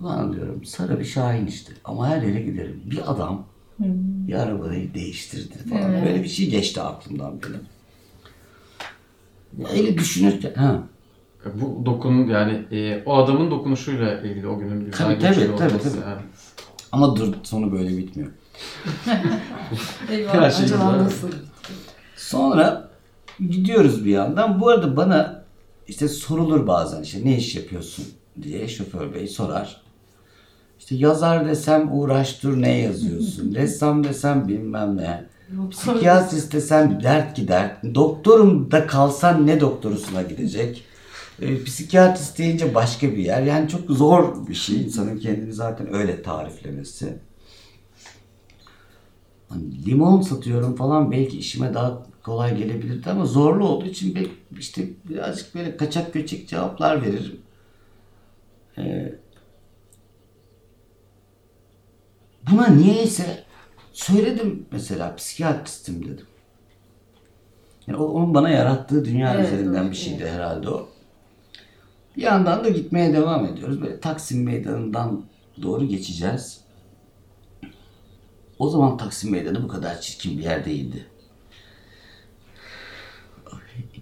Ulan 0.00 0.32
diyorum 0.32 0.64
sarı 0.64 1.00
bir 1.00 1.04
Şahin 1.04 1.46
işte 1.46 1.72
ama 1.84 2.08
her 2.08 2.22
yere 2.22 2.40
giderim. 2.40 2.82
Bir 2.84 3.10
adam 3.12 3.46
bir 4.28 4.34
arabayı 4.34 4.94
değiştirdi 4.94 5.54
falan. 5.70 5.92
Evet. 5.92 6.06
Böyle 6.06 6.22
bir 6.22 6.28
şey 6.28 6.50
geçti 6.50 6.80
aklımdan 6.80 7.34
benim. 7.42 7.60
Öyle 9.72 9.98
düşünürken 9.98 10.54
ha. 10.54 10.82
Bu 11.54 11.86
dokun 11.86 12.26
yani 12.28 12.52
e, 12.70 13.02
o 13.06 13.16
adamın 13.16 13.50
dokunuşuyla 13.50 14.20
ilgili 14.20 14.48
o 14.48 14.58
günün 14.58 14.84
güzel 14.84 14.98
Tabii, 14.98 15.18
tabii, 15.18 15.34
tabii, 15.34 15.52
olması. 15.52 15.90
tabii. 15.92 16.10
yani. 16.10 16.20
Ama 16.92 17.16
dur 17.16 17.34
sonu 17.42 17.72
böyle 17.72 17.96
bitmiyor. 17.96 18.30
Her 20.32 20.50
şey 20.50 20.64
Acaba 20.64 20.98
nasıl? 20.98 21.28
Sonra 22.16 22.87
gidiyoruz 23.40 24.04
bir 24.04 24.10
yandan. 24.10 24.60
Bu 24.60 24.68
arada 24.68 24.96
bana 24.96 25.44
işte 25.88 26.08
sorulur 26.08 26.66
bazen 26.66 27.02
işte 27.02 27.18
ne 27.24 27.36
iş 27.36 27.56
yapıyorsun 27.56 28.04
diye 28.42 28.68
şoför 28.68 29.14
bey 29.14 29.28
sorar. 29.28 29.80
İşte 30.78 30.94
yazar 30.94 31.48
desem 31.48 31.98
uğraştır 31.98 32.62
ne 32.62 32.78
yazıyorsun. 32.78 33.54
Ressam 33.54 34.04
desem 34.04 34.48
bilmem 34.48 34.96
ne. 34.96 35.24
Psikiyatrist 35.70 36.52
desem 36.52 37.02
dert 37.02 37.36
gider. 37.36 37.76
Doktorum 37.94 38.70
da 38.70 38.86
kalsan 38.86 39.46
ne 39.46 39.60
doktorusuna 39.60 40.22
gidecek. 40.22 40.84
E, 41.42 41.64
psikiyatrist 41.64 42.38
deyince 42.38 42.74
başka 42.74 43.12
bir 43.12 43.24
yer. 43.24 43.42
Yani 43.42 43.68
çok 43.68 43.90
zor 43.90 44.46
bir 44.48 44.54
şey 44.54 44.82
insanın 44.82 45.18
kendini 45.18 45.52
zaten 45.52 45.94
öyle 45.94 46.22
tariflemesi. 46.22 47.18
Hani 49.48 49.86
limon 49.86 50.20
satıyorum 50.20 50.76
falan 50.76 51.12
belki 51.12 51.38
işime 51.38 51.74
daha 51.74 52.02
kolay 52.22 52.56
gelebilirdi 52.56 53.10
ama 53.10 53.26
zorlu 53.26 53.68
olduğu 53.68 53.86
için 53.86 54.14
bir, 54.14 54.30
işte 54.58 54.88
birazcık 55.04 55.54
böyle 55.54 55.76
kaçak 55.76 56.12
göçek 56.12 56.48
cevaplar 56.48 57.02
veririm. 57.02 57.40
Ee, 58.78 59.14
buna 62.50 62.66
niyeyse 62.66 63.44
söyledim 63.92 64.66
mesela 64.72 65.16
psikiyatristim 65.16 66.04
dedim. 66.04 66.26
Yani 67.86 67.98
onun 67.98 68.34
bana 68.34 68.48
yarattığı 68.48 69.04
dünya 69.04 69.34
Evet, 69.34 69.46
üzerinden 69.46 69.82
evet, 69.82 69.90
bir 69.90 69.96
şeydi 69.96 70.28
herhalde 70.28 70.68
o. 70.70 70.88
Bir 72.16 72.22
yandan 72.22 72.64
da 72.64 72.68
gitmeye 72.68 73.12
devam 73.12 73.46
ediyoruz. 73.46 73.82
Böyle 73.82 74.00
Taksim 74.00 74.44
Meydanı'ndan 74.44 75.24
doğru 75.62 75.84
geçeceğiz. 75.84 76.60
O 78.58 78.70
zaman 78.70 78.96
Taksim 78.96 79.30
Meydanı 79.32 79.62
bu 79.62 79.68
kadar 79.68 80.00
çirkin 80.00 80.38
bir 80.38 80.42
yer 80.42 80.64
değildi. 80.64 81.06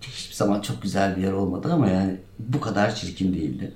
Hiçbir 0.03 0.35
zaman 0.35 0.61
çok 0.61 0.83
güzel 0.83 1.17
bir 1.17 1.23
yer 1.23 1.33
olmadı 1.33 1.73
ama 1.73 1.89
yani 1.89 2.17
bu 2.39 2.61
kadar 2.61 2.95
çirkin 2.95 3.35
değildi. 3.35 3.73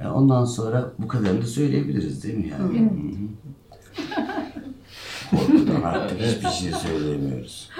E, 0.00 0.06
ondan 0.08 0.44
sonra 0.44 0.92
bu 0.98 1.08
kadarını 1.08 1.42
da 1.42 1.46
söyleyebiliriz 1.46 2.24
değil 2.24 2.34
mi 2.34 2.48
yani? 2.48 2.80
Hı 2.80 2.84
hı. 2.84 2.92
Korkudan 5.30 5.82
artık 5.82 6.20
hiçbir 6.20 6.48
şey 6.48 6.72
söyleyemiyoruz. 6.72 7.70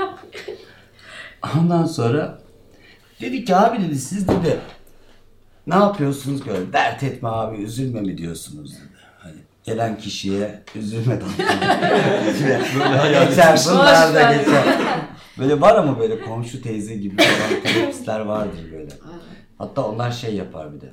Ondan 1.57 1.87
sonra 1.87 2.39
dedi 3.21 3.45
ki 3.45 3.57
abi 3.57 3.83
dedi 3.83 3.99
siz 3.99 4.29
dedi 4.29 4.61
ne 5.67 5.75
yapıyorsunuz 5.75 6.47
böyle 6.47 6.73
dert 6.73 7.03
etme 7.03 7.29
abi 7.29 7.63
üzülme 7.63 8.01
mi 8.01 8.19
diyorsunuz 8.19 8.73
dedi. 8.73 9.02
Gelen 9.65 9.99
kişiye 9.99 10.63
üzülme 10.75 11.21
böyle 11.21 13.27
geçer 13.27 13.61
bunlar 13.71 14.15
da 14.15 14.33
geçer. 14.33 14.65
Böyle 15.39 15.61
var 15.61 15.77
ama 15.77 15.99
böyle 15.99 16.21
komşu 16.21 16.63
teyze 16.63 16.95
gibi 16.95 17.17
falan 17.17 17.63
terapistler 17.63 18.21
vardır 18.21 18.73
böyle. 18.73 18.91
Hatta 19.59 19.87
onlar 19.87 20.13
şey 20.13 20.35
yapar 20.35 20.75
bir 20.75 20.81
de. 20.81 20.91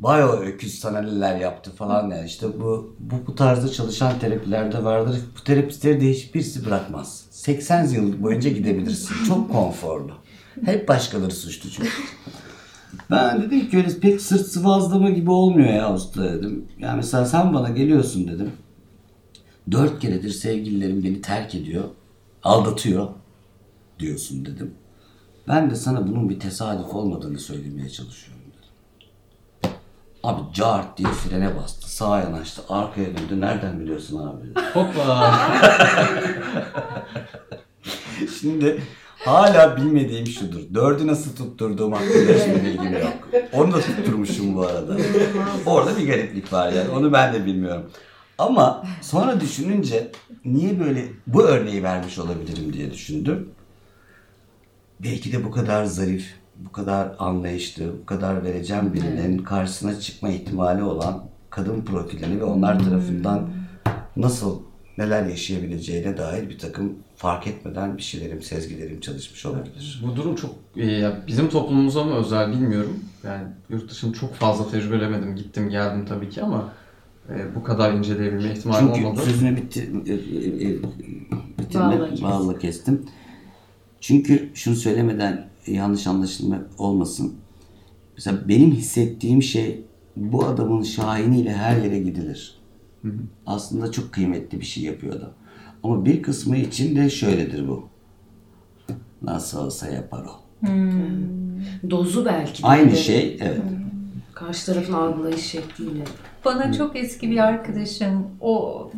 Vay 0.00 0.24
o 0.24 0.28
öküz 0.28 0.78
sana 0.78 1.02
neler 1.02 1.36
yaptı 1.36 1.70
falan 1.76 2.10
yani 2.10 2.26
işte 2.26 2.46
bu, 2.60 2.96
bu 2.98 3.14
bu 3.26 3.34
tarzda 3.34 3.72
çalışan 3.72 4.18
terapilerde 4.18 4.84
vardır. 4.84 5.16
Bu 5.40 5.44
terapistleri 5.44 6.00
de 6.00 6.10
hiçbirisi 6.10 6.66
bırakmaz. 6.66 7.24
80 7.30 7.84
yıl 7.84 8.22
boyunca 8.22 8.50
gidebilirsin. 8.50 9.14
Çok 9.28 9.52
konforlu. 9.52 10.12
Hep 10.64 10.88
başkaları 10.88 11.30
suçlu 11.30 11.70
çünkü. 11.70 11.90
Ben 13.10 13.42
dedim 13.42 13.70
ki 13.70 13.76
öyle 13.76 14.00
pek 14.00 14.20
sırt 14.20 14.46
sıvazlama 14.46 15.10
gibi 15.10 15.30
olmuyor 15.30 15.72
ya 15.72 15.94
usta 15.94 16.22
dedim. 16.22 16.68
Yani 16.78 16.96
mesela 16.96 17.24
sen 17.24 17.54
bana 17.54 17.68
geliyorsun 17.68 18.28
dedim. 18.28 18.52
Dört 19.70 20.00
keredir 20.00 20.30
sevgililerim 20.30 21.04
beni 21.04 21.20
terk 21.20 21.54
ediyor. 21.54 21.84
Aldatıyor 22.42 23.08
diyorsun 23.98 24.46
dedim. 24.46 24.74
Ben 25.48 25.70
de 25.70 25.74
sana 25.74 26.06
bunun 26.08 26.28
bir 26.28 26.40
tesadüf 26.40 26.94
olmadığını 26.94 27.38
söylemeye 27.38 27.90
çalışıyorum 27.90 28.42
dedim. 28.46 29.76
Abi 30.22 30.40
cart 30.54 30.98
diye 30.98 31.08
frene 31.08 31.56
bastı. 31.56 31.90
Sağa 31.90 32.20
yanaştı. 32.20 32.62
Arkaya 32.68 33.06
döndü. 33.06 33.40
Nereden 33.40 33.80
biliyorsun 33.80 34.26
abi? 34.26 34.60
Hoppa. 34.72 35.34
Şimdi 38.40 38.82
hala 39.26 39.76
bilmediğim 39.76 40.26
şudur. 40.26 40.60
Dördü 40.74 41.06
nasıl 41.06 41.36
tutturduğum 41.36 41.92
hakkında 41.92 42.32
hiçbir 42.32 42.64
bilgim 42.64 42.92
yok. 42.92 43.28
Onu 43.52 43.72
da 43.72 43.80
tutturmuşum 43.80 44.56
bu 44.56 44.62
arada. 44.62 44.96
Orada 45.66 45.98
bir 45.98 46.06
gariplik 46.06 46.52
var 46.52 46.72
yani. 46.72 46.88
Onu 46.88 47.12
ben 47.12 47.34
de 47.34 47.46
bilmiyorum. 47.46 47.90
Ama 48.38 48.86
sonra 49.00 49.40
düşününce 49.40 50.10
niye 50.44 50.80
böyle 50.80 51.04
bu 51.26 51.42
örneği 51.42 51.82
vermiş 51.82 52.18
olabilirim 52.18 52.72
diye 52.72 52.90
düşündüm. 52.92 53.48
Belki 55.00 55.32
de 55.32 55.44
bu 55.44 55.50
kadar 55.50 55.84
zarif, 55.84 56.34
bu 56.56 56.72
kadar 56.72 57.08
anlayışlı, 57.18 57.84
bu 58.02 58.06
kadar 58.06 58.44
vereceğim 58.44 58.94
birinin 58.94 59.38
karşısına 59.38 60.00
çıkma 60.00 60.28
ihtimali 60.28 60.82
olan 60.82 61.24
kadın 61.50 61.82
profilini 61.82 62.40
ve 62.40 62.44
onlar 62.44 62.84
tarafından 62.84 63.48
nasıl 64.16 64.62
neler 64.98 65.26
yaşayabileceğine 65.26 66.18
dair 66.18 66.50
bir 66.50 66.58
takım 66.58 66.98
fark 67.16 67.46
etmeden 67.46 67.96
bir 67.96 68.02
şeylerim, 68.02 68.42
sezgilerim 68.42 69.00
çalışmış 69.00 69.46
olabilir. 69.46 70.02
Bu 70.06 70.16
durum 70.16 70.34
çok 70.34 70.54
e, 70.76 70.86
ya 70.86 71.22
bizim 71.26 71.48
toplumumuza 71.48 72.04
mı 72.04 72.14
özel 72.14 72.52
bilmiyorum. 72.52 73.00
Yani 73.24 73.42
yurt 73.70 73.90
dışını 73.90 74.12
çok 74.12 74.34
fazla 74.34 74.70
tecrübelemedim. 74.70 75.36
Gittim 75.36 75.70
geldim 75.70 76.06
tabii 76.08 76.28
ki 76.28 76.42
ama 76.42 76.72
e, 77.30 77.54
bu 77.54 77.62
kadar 77.62 77.92
inceleyebilme 77.92 78.52
ihtimalim 78.52 78.88
Çünkü 78.94 79.06
olmadı. 79.06 79.22
sözünü 79.24 79.56
bitir, 79.56 79.88
e, 80.06 80.12
e, 80.12 80.68
e, 80.68 80.76
bitirme, 81.58 82.22
bağla 82.22 82.58
kestim. 82.58 83.02
Çünkü 84.00 84.50
şunu 84.54 84.74
söylemeden 84.74 85.48
yanlış 85.66 86.06
anlaşılma 86.06 86.58
olmasın. 86.78 87.34
Mesela 88.16 88.48
benim 88.48 88.72
hissettiğim 88.72 89.42
şey 89.42 89.84
bu 90.16 90.44
adamın 90.44 90.82
şahiniyle 90.82 91.52
her 91.52 91.76
yere 91.76 91.98
gidilir. 91.98 92.58
Aslında 93.46 93.92
çok 93.92 94.12
kıymetli 94.12 94.60
bir 94.60 94.66
şey 94.66 94.82
yapıyor 94.82 95.16
adam. 95.16 95.30
Ama 95.82 96.04
bir 96.04 96.22
kısmı 96.22 96.56
için 96.56 96.96
de 96.96 97.10
şöyledir 97.10 97.68
bu. 97.68 97.88
Nasıl 99.22 99.66
olsa 99.66 99.88
yapar 99.88 100.24
o. 100.24 100.46
Dozu 101.90 102.24
belki 102.24 102.62
de. 102.62 102.66
Aynı 102.66 102.90
de 102.90 102.96
şey, 102.96 103.36
evet. 103.40 103.60
Karşı 104.34 104.66
tarafın 104.66 104.92
algılayış 104.92 105.40
şekliyle. 105.40 106.04
Bana 106.44 106.72
çok 106.72 106.96
eski 106.96 107.30
bir 107.30 107.38
arkadaşım 107.38 108.26
o 108.40 108.90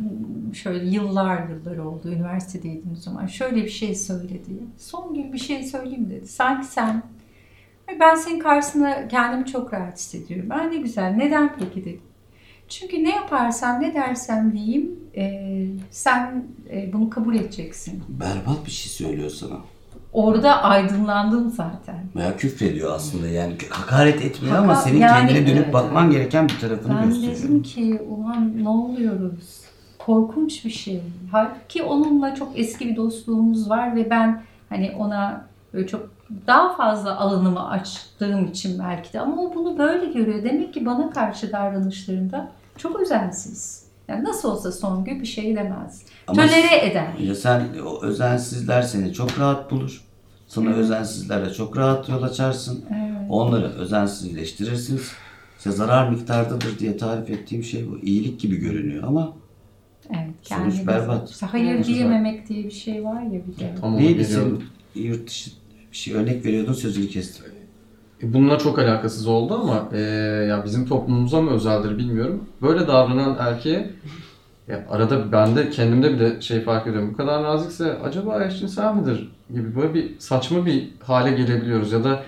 şöyle 0.53 0.89
yıllar 0.89 1.49
yıllar 1.49 1.77
oldu 1.77 2.09
üniversitedeydim 2.09 2.91
o 2.93 2.95
zaman 2.95 3.25
şöyle 3.25 3.63
bir 3.63 3.69
şey 3.69 3.95
söyledi. 3.95 4.51
Son 4.77 5.13
gün 5.13 5.33
bir 5.33 5.37
şey 5.37 5.63
söyleyeyim 5.63 6.09
dedi. 6.09 6.27
Sanki 6.27 6.67
sen 6.67 7.03
ben 7.99 8.15
senin 8.15 8.39
karşısında 8.39 9.07
kendimi 9.07 9.45
çok 9.45 9.73
rahat 9.73 9.97
hissediyorum. 9.97 10.49
Ben 10.49 10.71
ne 10.71 10.77
güzel. 10.77 11.11
Neden 11.11 11.55
peki 11.59 11.85
dedim. 11.85 12.01
Çünkü 12.69 13.03
ne 13.03 13.09
yaparsam 13.15 13.81
ne 13.81 13.93
dersem 13.93 14.53
diyeyim 14.53 14.91
e, 15.15 15.65
sen 15.91 16.43
e, 16.73 16.93
bunu 16.93 17.09
kabul 17.09 17.35
edeceksin. 17.35 18.03
Berbat 18.09 18.65
bir 18.65 18.71
şey 18.71 18.91
söylüyor 19.07 19.29
sana. 19.29 19.55
Orada 20.13 20.63
aydınlandım 20.63 21.49
zaten. 21.49 21.95
Veya 22.15 22.37
küfrediyor 22.37 22.95
aslında 22.95 23.27
yani 23.27 23.53
hakaret 23.69 24.21
etmiyor 24.25 24.55
ama 24.57 24.73
Haka- 24.73 24.81
senin 24.83 24.99
yani- 24.99 25.27
kendine 25.27 25.47
dönüp 25.47 25.63
Evet, 25.63 25.73
bakman 25.73 26.11
gereken 26.11 26.47
bir 26.49 26.59
tarafını 26.59 26.97
Ben 27.01 27.05
gösteriyor. 27.09 27.37
dedim 27.37 27.63
ki 27.63 28.01
ulan 28.09 28.63
ne 28.63 28.69
oluyoruz? 28.69 29.61
Korkunç 29.97 30.65
bir 30.65 30.69
şey. 30.69 31.01
Halbuki 31.31 31.83
onunla 31.83 32.35
çok 32.35 32.59
eski 32.59 32.89
bir 32.89 32.95
dostluğumuz 32.95 33.69
var 33.69 33.95
ve 33.95 34.09
ben 34.09 34.41
Hani 34.69 34.91
ona 34.97 35.45
böyle 35.73 35.87
çok 35.87 36.09
daha 36.47 36.75
fazla 36.75 37.17
alanımı 37.19 37.69
açtığım 37.69 38.45
için 38.47 38.79
belki 38.79 39.13
de 39.13 39.19
ama 39.19 39.41
o 39.41 39.55
bunu 39.55 39.77
böyle 39.77 40.05
görüyor. 40.05 40.43
Demek 40.43 40.73
ki 40.73 40.85
bana 40.85 41.09
karşı 41.09 41.51
davranışlarında 41.51 42.51
çok 42.79 42.99
özensiz. 43.01 43.83
Yani 44.07 44.23
nasıl 44.23 44.49
olsa 44.51 44.71
Songül 44.71 45.21
bir 45.21 45.25
şey 45.25 45.55
demez. 45.55 46.01
Ama 46.27 46.41
Tolere 46.47 46.85
eder. 46.85 47.07
Ya 47.19 47.35
sen 47.35 47.67
o 47.85 48.03
özensizler 48.03 48.81
seni 48.81 49.13
çok 49.13 49.39
rahat 49.39 49.71
bulur. 49.71 50.01
Sana 50.47 50.69
özensizlerle 50.69 51.53
çok 51.53 51.77
rahat 51.77 52.09
yol 52.09 52.23
açarsın. 52.23 52.85
Evet. 52.89 53.09
Onları 53.29 53.73
özensizleştirirsiniz. 53.73 55.11
İşte 55.57 55.71
zarar 55.71 56.09
miktardadır 56.09 56.79
diye 56.79 56.97
tarif 56.97 57.29
ettiğim 57.29 57.63
şey 57.63 57.87
bu. 57.91 57.99
İyilik 57.99 58.39
gibi 58.39 58.55
görünüyor 58.55 59.03
ama 59.03 59.33
Evet, 60.09 60.29
Sonuç 60.43 60.87
berbat. 60.87 61.31
İşte 61.31 61.45
hayır 61.45 61.75
Evet. 61.75 61.85
diyememek 61.87 62.49
diye 62.49 62.63
bir 62.63 62.71
şey 62.71 63.03
var 63.03 63.21
ya 63.21 63.31
bir 63.47 63.59
de. 63.59 63.75
Tam 63.81 63.93
ona 63.93 63.99
neydi 64.01 64.25
senin 64.25 64.63
yurt 64.95 65.27
dışı 65.29 65.51
bir 65.91 65.97
şey 65.97 66.13
örnek 66.13 66.45
veriyordun 66.45 66.73
sözünü 66.73 67.07
kestim. 67.07 67.45
E, 68.23 68.33
Bununla 68.33 68.57
çok 68.57 68.79
alakasız 68.79 69.27
oldu 69.27 69.53
ama 69.61 69.89
e, 69.93 69.99
ya 70.49 70.65
bizim 70.65 70.85
toplumumuza 70.87 71.41
mı 71.41 71.51
özeldir 71.51 71.97
bilmiyorum. 71.97 72.43
Böyle 72.61 72.87
davranan 72.87 73.35
erkeğe 73.39 73.91
ya 74.67 74.85
arada 74.89 75.31
ben 75.31 75.55
de 75.55 75.69
kendimde 75.69 76.13
bile 76.13 76.41
şey 76.41 76.61
fark 76.61 76.87
ediyorum. 76.87 77.09
Bu 77.13 77.17
kadar 77.17 77.43
nazikse 77.43 77.97
acaba 78.03 78.43
eşcinsel 78.45 78.95
midir 78.95 79.31
gibi 79.53 79.75
böyle 79.75 79.93
bir 79.93 80.19
saçma 80.19 80.65
bir 80.65 80.89
hale 81.03 81.31
gelebiliyoruz. 81.31 81.91
Ya 81.91 82.03
da 82.03 82.19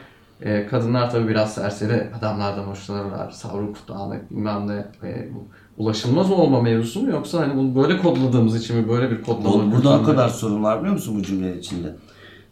e, 0.41 0.67
kadınlar 0.67 1.12
tabii 1.12 1.27
biraz 1.27 1.53
serseri 1.53 2.10
adamlardan 2.19 2.63
hoşlanırlar. 2.63 3.31
Savruk, 3.31 3.77
dağınık 3.88 4.31
bilmem 4.31 4.67
ne. 4.67 5.07
E, 5.10 5.29
bu 5.33 5.48
ulaşılmaz 5.83 6.31
olma 6.31 6.62
mevzusu 6.62 7.01
mu 7.01 7.10
yoksa 7.12 7.39
hani 7.39 7.55
bunu 7.57 7.83
böyle 7.83 7.98
kodladığımız 7.98 8.55
için 8.63 8.77
mi 8.77 8.89
böyle 8.89 9.12
bir 9.12 9.21
kodlama? 9.24 9.65
Bu- 9.65 9.71
Burada 9.75 9.89
o 9.89 10.03
kadar 10.03 10.29
sorun 10.29 10.63
var 10.63 10.79
biliyor 10.79 10.93
musun 10.93 11.15
bu 11.19 11.24
cümlenin 11.24 11.60
içinde? 11.60 11.95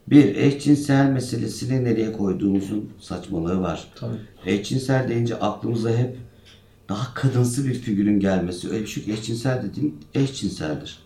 Bir, 0.09 0.35
eşcinsel 0.35 1.09
meselesini 1.09 1.83
nereye 1.83 2.11
koyduğumuzun 2.11 2.89
saçmalığı 2.99 3.61
var. 3.61 3.87
Tabii. 3.95 4.17
Eşcinsel 4.45 5.09
deyince 5.09 5.35
aklımıza 5.35 5.89
hep 5.89 6.17
daha 6.89 7.13
kadınsı 7.13 7.67
bir 7.67 7.73
figürün 7.73 8.19
gelmesi. 8.19 8.69
Öyle 8.69 8.81
bir 8.81 8.87
şey. 8.87 9.13
Eşcinsel 9.13 9.63
dediğin 9.63 9.99
eşcinseldir. 10.13 10.99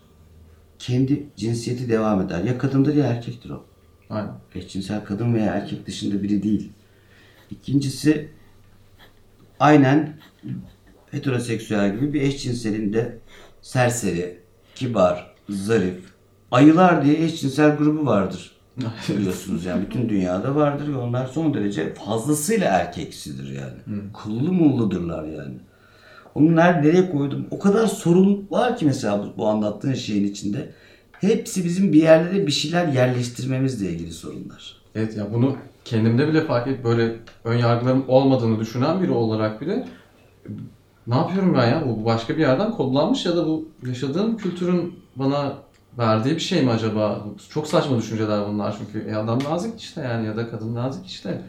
Kendi 0.80 1.28
cinsiyeti 1.36 1.90
devam 1.90 2.22
eder. 2.22 2.44
Ya 2.44 2.58
kadındır 2.58 2.96
ya 2.96 3.06
erkektir 3.06 3.50
o. 3.50 3.66
Aynen. 4.10 4.34
Eşcinsel 4.56 5.06
kadın 5.06 5.34
veya 5.34 5.54
erkek 5.54 5.88
dışında 5.88 6.24
biri 6.24 6.44
değil. 6.44 6.72
İkincisi 7.52 8.30
aynen 9.60 10.18
heteroseksüel 11.12 11.96
gibi 11.96 12.14
bir 12.14 12.22
eşcinselin 12.22 12.94
de 12.94 13.18
serseri, 13.62 14.40
kibar, 14.76 15.36
zarif, 15.50 16.04
ayılar 16.52 17.06
diye 17.06 17.24
eşcinsel 17.24 17.76
grubu 17.76 18.06
vardır. 18.06 18.53
Biliyorsunuz 19.10 19.66
yani 19.66 19.86
bütün 19.86 20.10
dünyada 20.10 20.56
vardır 20.56 20.94
ve 20.94 20.98
onlar 20.98 21.28
son 21.28 21.54
derece 21.54 21.94
fazlasıyla 21.94 22.68
erkeksidir 22.68 23.52
yani. 23.52 24.02
Kıllı 24.24 24.52
mulludurlar 24.52 25.24
yani. 25.24 25.56
Onu 26.36 26.56
nerede 26.56 26.88
nereye 26.88 27.12
koydum? 27.12 27.48
O 27.52 27.60
kadar 27.60 27.88
sorun 27.88 28.48
var 28.52 28.78
ki 28.78 28.86
mesela 28.86 29.24
bu, 29.24 29.38
bu 29.38 29.48
anlattığın 29.48 29.94
şeyin 29.94 30.28
içinde. 30.28 30.72
Hepsi 31.12 31.66
bizim 31.66 31.94
bir 31.94 32.02
yerlere 32.02 32.48
bir 32.48 32.52
şeyler 32.52 32.88
yerleştirmemizle 32.88 33.90
ilgili 33.90 34.12
sorunlar. 34.12 34.78
Evet 34.96 35.18
ya 35.18 35.34
bunu 35.34 35.56
kendimde 35.86 36.28
bile 36.28 36.42
fark 36.42 36.68
et 36.68 36.84
böyle 36.84 37.16
ön 37.44 37.58
yargılarım 37.58 38.04
olmadığını 38.08 38.60
düşünen 38.60 39.02
biri 39.02 39.12
olarak 39.12 39.62
bile 39.62 39.88
ne 41.08 41.16
yapıyorum 41.16 41.56
ben 41.58 41.70
ya? 41.70 41.84
Bu 41.88 42.06
başka 42.06 42.38
bir 42.38 42.42
yerden 42.42 42.72
kodlanmış 42.72 43.26
ya 43.26 43.38
da 43.38 43.48
bu 43.48 43.68
yaşadığım 43.88 44.38
kültürün 44.38 45.00
bana 45.16 45.54
verdiği 45.98 46.36
bir 46.36 46.40
şey 46.40 46.64
mi 46.64 46.72
acaba? 46.72 47.26
Çok 47.50 47.68
saçma 47.68 47.98
düşünceler 47.98 48.48
bunlar 48.48 48.76
çünkü 48.78 49.10
e 49.10 49.16
adam 49.16 49.44
nazik 49.44 49.82
işte 49.82 50.02
yani 50.02 50.26
ya 50.26 50.38
da 50.38 50.50
kadın 50.50 50.76
nazik 50.76 51.08
işte. 51.08 51.42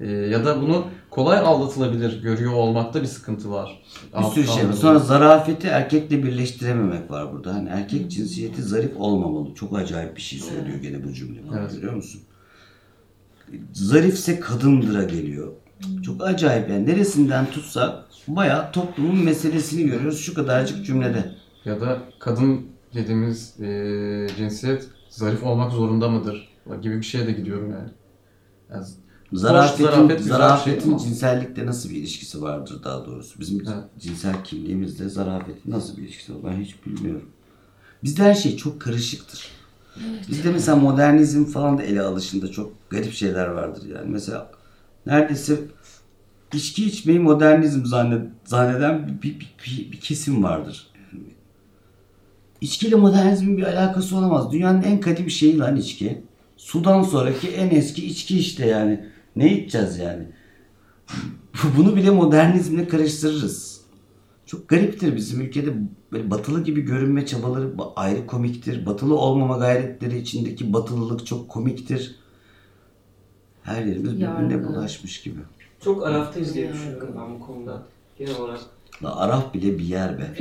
E, 0.00 0.10
ya 0.10 0.44
da 0.44 0.62
bunu 0.62 0.86
kolay 1.10 1.38
aldatılabilir 1.38 2.22
görüyor 2.22 2.52
olmakta 2.52 3.02
bir 3.02 3.06
sıkıntı 3.06 3.50
var. 3.50 3.82
Bir 4.18 4.24
sürü 4.24 4.46
şey 4.46 4.68
var. 4.68 4.72
Sonra 4.72 4.98
zarafeti 4.98 5.68
erkekle 5.68 6.22
birleştirememek 6.22 7.10
var 7.10 7.32
burada. 7.32 7.54
Hani 7.54 7.68
erkek 7.68 8.10
cinsiyeti 8.10 8.62
zarif 8.62 8.96
olmamalı. 8.96 9.54
Çok 9.54 9.78
acayip 9.78 10.16
bir 10.16 10.22
şey 10.22 10.38
söylüyor 10.38 10.78
gene 10.78 11.04
bu 11.04 11.12
cümle. 11.12 11.40
Evet. 11.58 11.76
Biliyor 11.76 11.94
musun? 11.94 12.20
Zarifse 13.72 14.40
kadındıra 14.40 15.04
geliyor. 15.04 15.52
Çok 16.02 16.24
acayip 16.24 16.70
yani. 16.70 16.86
Neresinden 16.86 17.46
tutsak 17.46 18.04
bayağı 18.28 18.72
toplumun 18.72 19.24
meselesini 19.24 19.82
görüyoruz 19.82 20.20
şu 20.20 20.34
kadarcık 20.34 20.86
cümlede. 20.86 21.34
Ya 21.64 21.80
da 21.80 21.98
kadın 22.18 22.66
dediğimiz 22.94 23.60
e, 23.60 24.28
cinsiyet 24.36 24.88
zarif 25.08 25.42
olmak 25.42 25.72
zorunda 25.72 26.08
mıdır? 26.08 26.48
Gibi 26.82 26.96
bir 26.96 27.02
şeye 27.02 27.26
de 27.26 27.32
gidiyorum 27.32 27.70
yani. 27.70 27.90
yani 28.70 28.86
Zarafetin, 29.32 29.84
zarafet 29.84 30.18
güzel 30.18 30.32
bir 30.32 30.38
zarafetin 30.38 30.98
şey 30.98 31.08
cinsellikle 31.08 31.66
nasıl 31.66 31.90
bir 31.90 31.96
ilişkisi 31.96 32.42
vardır 32.42 32.80
daha 32.84 33.06
doğrusu? 33.06 33.40
Bizim 33.40 33.60
Evet. 33.68 33.84
cinsel 33.98 34.44
kimliğimizle 34.44 35.08
zarafetin 35.08 35.70
nasıl 35.70 35.96
bir 35.96 36.02
ilişkisi 36.02 36.34
var? 36.34 36.40
Ben 36.44 36.60
hiç 36.60 36.86
bilmiyorum. 36.86 37.28
Bizde 38.04 38.22
her 38.22 38.34
şey 38.34 38.56
çok 38.56 38.80
karışıktır. 38.80 39.48
Bizde 40.30 40.50
mesela 40.50 40.76
modernizm 40.76 41.44
falan 41.44 41.78
da 41.78 41.82
ele 41.82 42.02
alışında 42.02 42.48
çok 42.48 42.90
garip 42.90 43.12
şeyler 43.12 43.46
vardır 43.46 43.88
yani. 43.88 44.10
Mesela 44.10 44.50
neredeyse 45.06 45.60
içki 46.54 46.86
içmeyi 46.86 47.20
modernizm 47.20 47.84
zanneden 48.44 49.08
bir, 49.22 49.40
bir, 49.40 49.54
bir, 49.66 49.92
bir 49.92 50.00
kesim 50.00 50.42
vardır. 50.42 50.93
İçkiyle 52.64 52.96
modernizmin 52.96 53.56
bir 53.56 53.62
alakası 53.62 54.16
olamaz. 54.16 54.52
Dünyanın 54.52 54.82
en 54.82 55.00
kadim 55.00 55.30
şeyi 55.30 55.58
lan 55.58 55.76
içki. 55.76 56.22
Sudan 56.56 57.02
sonraki 57.02 57.48
en 57.48 57.70
eski 57.70 58.06
içki 58.06 58.38
işte 58.38 58.66
yani. 58.66 59.04
Ne 59.36 59.52
içeceğiz 59.52 59.98
yani? 59.98 60.24
Bunu 61.76 61.96
bile 61.96 62.10
modernizmle 62.10 62.88
karıştırırız. 62.88 63.80
Çok 64.46 64.68
gariptir 64.68 65.16
bizim 65.16 65.40
ülkede 65.40 65.74
böyle 66.12 66.30
batılı 66.30 66.64
gibi 66.64 66.80
görünme 66.80 67.26
çabaları 67.26 67.66
ba- 67.66 67.92
ayrı 67.96 68.26
komiktir. 68.26 68.86
Batılı 68.86 69.14
olmama 69.14 69.58
gayretleri 69.58 70.18
içindeki 70.18 70.72
batılılık 70.72 71.26
çok 71.26 71.48
komiktir. 71.48 72.16
Her 73.62 73.84
yerimiz 73.84 74.12
birbirine 74.12 74.68
bulaşmış 74.68 75.22
gibi. 75.22 75.40
Çok 75.80 76.06
araftayız 76.06 76.54
diye 76.54 76.72
düşünüyorum 76.72 77.14
ben 77.18 77.34
bu 77.34 77.46
konuda. 77.46 77.82
Genel 78.18 78.36
olarak. 78.40 78.60
La 79.02 79.16
Araf 79.16 79.54
bile 79.54 79.78
bir 79.78 79.84
yer 79.84 80.18
be. 80.18 80.22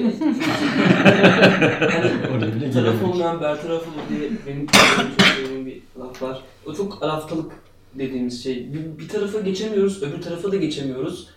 Oraya 2.37 2.55
bile 2.55 2.71
Taraf 2.71 3.03
olmayan 3.03 3.41
bertaraf 3.41 3.81
olur 3.81 4.09
diye 4.09 4.31
benim 4.47 4.67
çok 4.67 5.25
sevdiğim 5.25 5.65
bir 5.65 5.81
laf 5.99 6.21
var. 6.21 6.41
O 6.65 6.73
çok 6.73 7.03
araftalık 7.03 7.51
dediğimiz 7.95 8.43
şey. 8.43 8.73
Bir, 8.73 8.99
bir 8.99 9.07
tarafa 9.07 9.39
geçemiyoruz, 9.39 10.03
öbür 10.03 10.21
tarafa 10.21 10.51
da 10.51 10.55
geçemiyoruz. 10.55 11.27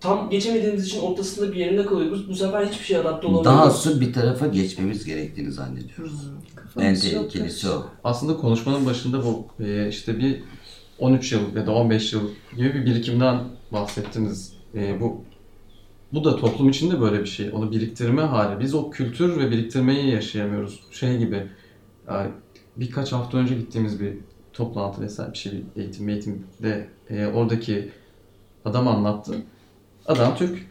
Tam 0.00 0.30
geçemediğimiz 0.30 0.86
için 0.86 1.00
ortasında 1.00 1.52
bir 1.52 1.56
yerinde 1.56 1.86
kalıyoruz. 1.86 2.28
Bu 2.28 2.34
sefer 2.34 2.66
hiçbir 2.66 2.84
şey 2.84 2.96
adapte 2.96 3.26
olamıyoruz. 3.26 3.58
Dahası 3.60 4.00
bir 4.00 4.12
tarafa 4.12 4.46
geçmemiz 4.46 5.04
gerektiğini 5.04 5.52
zannediyoruz. 5.52 6.12
En 6.32 6.54
Kafamız 6.54 7.10
çok 7.10 7.12
tehlikelisi 7.12 7.68
o. 7.68 7.86
Aslında 8.04 8.36
konuşmanın 8.36 8.86
başında 8.86 9.24
bu 9.24 9.46
e, 9.64 9.88
işte 9.88 10.18
bir 10.18 10.42
13 10.98 11.32
yıl 11.32 11.56
ya 11.56 11.66
da 11.66 11.72
15 11.72 12.12
yıl 12.12 12.30
gibi 12.56 12.74
bir 12.74 12.86
birikimden 12.86 13.40
bahsettiniz. 13.72 14.52
E, 14.74 15.00
bu 15.00 15.24
bu 16.12 16.24
da 16.24 16.36
toplum 16.36 16.68
içinde 16.68 17.00
böyle 17.00 17.20
bir 17.20 17.26
şey. 17.26 17.50
Onu 17.52 17.70
biriktirme 17.70 18.22
hali. 18.22 18.60
Biz 18.60 18.74
o 18.74 18.90
kültür 18.90 19.40
ve 19.40 19.50
biriktirmeyi 19.50 20.10
yaşayamıyoruz. 20.10 20.80
Şey 20.90 21.18
gibi 21.18 21.46
yani 22.08 22.30
birkaç 22.76 23.12
hafta 23.12 23.38
önce 23.38 23.54
gittiğimiz 23.54 24.00
bir 24.00 24.14
toplantı 24.52 25.02
vesaire 25.02 25.32
bir 25.32 25.38
şey 25.38 25.52
bir 25.52 25.80
eğitim 25.82 26.08
eğitimde 26.08 26.88
e, 27.10 27.26
oradaki 27.26 27.90
adam 28.64 28.88
anlattı. 28.88 29.34
Adam 30.06 30.36
Türk, 30.36 30.66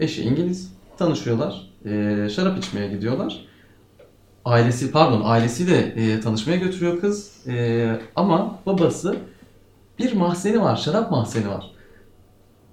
eşi 0.00 0.22
İngiliz. 0.22 0.72
Tanışıyorlar. 0.98 1.70
E, 1.84 2.28
şarap 2.30 2.58
içmeye 2.58 2.88
gidiyorlar 2.88 3.50
ailesi 4.44 4.92
pardon 4.92 5.22
ailesiyle 5.24 5.78
e, 5.78 6.20
tanışmaya 6.20 6.56
götürüyor 6.56 7.00
kız. 7.00 7.46
E, 7.46 7.86
ama 8.16 8.58
babası 8.66 9.16
bir 9.98 10.12
mahzeni 10.12 10.60
var, 10.60 10.76
şarap 10.76 11.10
mahzeni 11.10 11.48
var. 11.48 11.70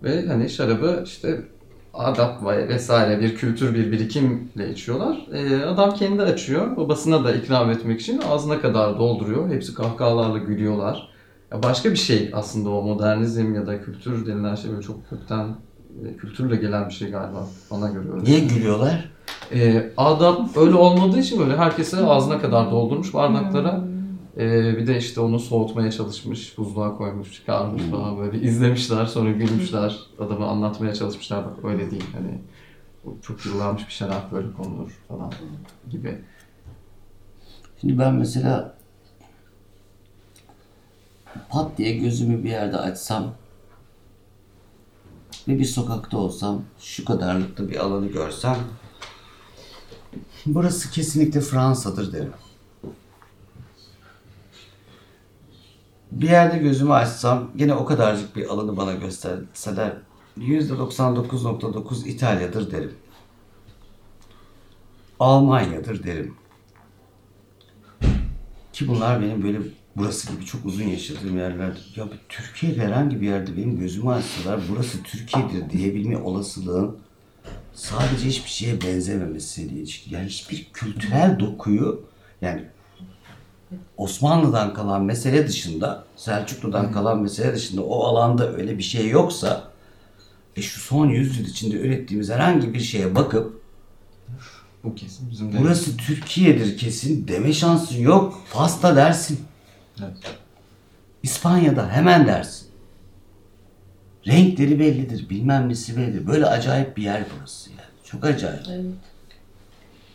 Ve 0.04 0.28
hani 0.28 0.50
şarabı 0.50 1.04
işte 1.06 1.44
adap 1.98 2.46
ve 2.46 2.70
vesaire 2.70 3.22
bir 3.22 3.36
kültür 3.36 3.76
bir 3.76 3.92
birikimle 3.92 4.72
içiyorlar. 4.72 5.28
E, 5.34 5.66
adam 5.66 5.94
kendi 5.94 6.22
açıyor. 6.22 6.78
Babasına 6.78 7.24
da 7.24 7.36
ikram 7.36 7.72
etmek 7.72 8.02
için 8.02 8.22
ağzına 8.32 8.62
kadar 8.62 9.00
dolduruyor. 9.00 9.50
Hepsi 9.50 9.74
kahkahalarla 9.74 10.38
gülüyorlar. 10.38 11.10
Ya 11.52 11.64
başka 11.64 11.92
bir 11.92 11.96
şey 11.96 12.32
aslında 12.34 12.70
o 12.70 12.82
modernizm 12.82 13.56
ya 13.56 13.68
da 13.68 13.82
kültür 13.82 14.26
denilen 14.26 14.56
şey 14.56 14.72
böyle 14.72 14.82
çok 14.82 15.10
kökten 15.10 15.48
e, 16.06 16.18
kültürle 16.18 16.56
gelen 16.56 16.90
bir 16.90 16.94
şey 16.94 17.10
galiba 17.10 17.48
bana 17.72 17.90
göre 17.90 18.06
öyle. 18.14 18.24
Niye 18.24 18.40
gülüyorlar? 18.40 19.10
E, 19.54 19.92
adam 19.98 20.50
öyle 20.56 20.76
olmadığı 20.76 21.20
için 21.20 21.40
böyle 21.40 21.58
herkese 21.58 21.98
ağzına 21.98 22.42
kadar 22.42 22.72
doldurmuş 22.72 23.14
bardaklara. 23.14 23.82
E, 24.38 24.78
bir 24.78 24.88
de 24.88 24.98
işte 24.98 25.22
onu 25.22 25.40
soğutmaya 25.40 25.92
çalışmış, 25.92 26.58
buzluğa 26.58 26.98
koymuş, 26.98 27.34
çıkarmış 27.34 27.84
falan 27.84 28.18
böyle 28.18 28.42
izlemişler 28.42 29.06
sonra 29.06 29.32
gülmüşler. 29.32 30.00
Adamı 30.20 30.46
anlatmaya 30.46 30.94
çalışmışlar 30.94 31.46
bak 31.46 31.66
öyle 31.66 31.92
değil 31.92 32.06
hani 32.14 32.42
çok 33.22 33.46
yıllanmış 33.46 33.88
bir 33.88 33.94
şarap 33.94 34.32
böyle 34.32 34.54
konulur 34.54 34.92
falan 35.08 35.34
gibi. 35.90 36.22
Şimdi 37.82 38.00
ben 38.00 38.16
mesela 38.16 38.78
pat 41.50 41.78
diye 41.78 41.98
gözümü 41.98 42.44
bir 42.44 42.50
yerde 42.50 42.78
açsam 42.78 43.34
ve 45.48 45.60
bir 45.60 45.66
sokakta 45.66 46.18
olsam 46.18 46.64
şu 46.80 47.06
kadarlıkta 47.06 47.70
bir 47.70 47.76
alanı 47.76 48.08
görsem 48.08 48.58
burası 50.46 50.92
kesinlikle 50.92 51.42
Fransa'dır 51.42 52.14
derim. 52.14 52.34
Bir 56.22 56.30
yerde 56.30 56.58
gözümü 56.58 56.94
açsam 56.94 57.52
gene 57.56 57.74
o 57.74 57.86
kadarcık 57.86 58.36
bir 58.36 58.46
alanı 58.46 58.78
bana 58.78 58.94
gösterseler 58.94 59.94
%99.9 60.38 62.08
İtalya'dır 62.08 62.72
derim. 62.72 62.94
Almanya'dır 65.20 66.04
derim. 66.04 66.36
Ki 68.74 68.88
bunlar 68.88 69.22
benim 69.22 69.44
böyle 69.44 69.60
burası 69.96 70.34
gibi 70.34 70.46
çok 70.46 70.66
uzun 70.66 70.84
yaşadığım 70.84 71.38
yerlerdir. 71.38 71.94
Ya 71.96 72.08
Türkiye'de 72.30 72.82
herhangi 72.82 73.22
bir 73.22 73.28
yerde 73.28 73.58
benim 73.58 73.80
gözümü 73.80 74.10
açsalar 74.10 74.62
burası 74.70 75.04
Türkiye'dir 75.04 75.70
diyebilme 75.70 76.18
olasılığın 76.18 76.98
sadece 77.74 78.26
hiçbir 78.26 78.50
şeye 78.50 78.82
benzememesiyle 78.82 79.74
ilişkili. 79.76 80.14
Yani 80.16 80.28
hiçbir 80.28 80.68
kültürel 80.74 81.40
dokuyu 81.40 82.06
yani 82.42 82.66
Osmanlı'dan 83.98 84.74
kalan 84.74 85.04
mesele 85.04 85.48
dışında, 85.48 86.04
Selçuklu'dan 86.16 86.92
kalan 86.92 87.22
mesele 87.22 87.54
dışında 87.56 87.82
o 87.84 88.04
alanda 88.04 88.54
öyle 88.54 88.78
bir 88.78 88.84
şey 88.84 89.10
yoksa 89.10 89.64
ve 90.58 90.62
şu 90.62 90.80
son 90.80 91.08
yüzyıl 91.10 91.46
içinde 91.46 91.76
ürettiğimiz 91.78 92.30
herhangi 92.30 92.74
bir 92.74 92.80
şeye 92.80 93.16
bakıp 93.16 93.62
Bu 94.84 94.96
kesin 94.96 95.32
bizim 95.32 95.54
de. 95.54 95.58
burası 95.62 95.98
Türkiye'dir 95.98 96.78
kesin 96.78 97.28
deme 97.28 97.54
şansın 97.54 97.98
yok. 97.98 98.42
Fas'ta 98.50 98.96
dersin. 98.96 99.40
Evet. 100.00 100.18
İspanya'da 101.24 101.90
hemen 101.90 102.28
dersin. 102.28 102.68
Renkleri 104.28 104.80
bellidir, 104.80 105.30
bilmem 105.30 105.70
nesi 105.70 105.98
bellidir. 105.98 106.28
Böyle 106.28 106.46
acayip 106.46 106.98
bir 106.98 107.04
yer 107.04 107.24
burası 107.38 107.70
yani. 107.70 107.80
Çok 108.04 108.26
acayip. 108.26 108.62
Evet. 108.72 108.86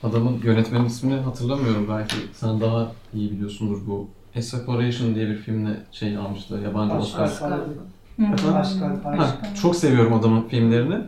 Adamın 0.02 0.40
yönetmenin 0.44 0.84
ismini 0.84 1.20
hatırlamıyorum 1.20 1.86
belki 1.90 2.16
sen 2.34 2.60
daha 2.60 2.92
iyi 3.14 3.30
biliyorsundur 3.30 3.86
bu. 3.86 4.08
A 4.36 4.42
Separation 4.42 5.14
diye 5.14 5.28
bir 5.28 5.36
filmle 5.36 5.70
şey 5.92 6.16
almıştı 6.16 6.60
yabancı 6.64 6.94
Oscar. 6.94 7.28
Ha, 9.18 9.36
çok 9.62 9.76
seviyorum 9.76 10.12
adamın 10.12 10.48
filmlerini. 10.48 10.98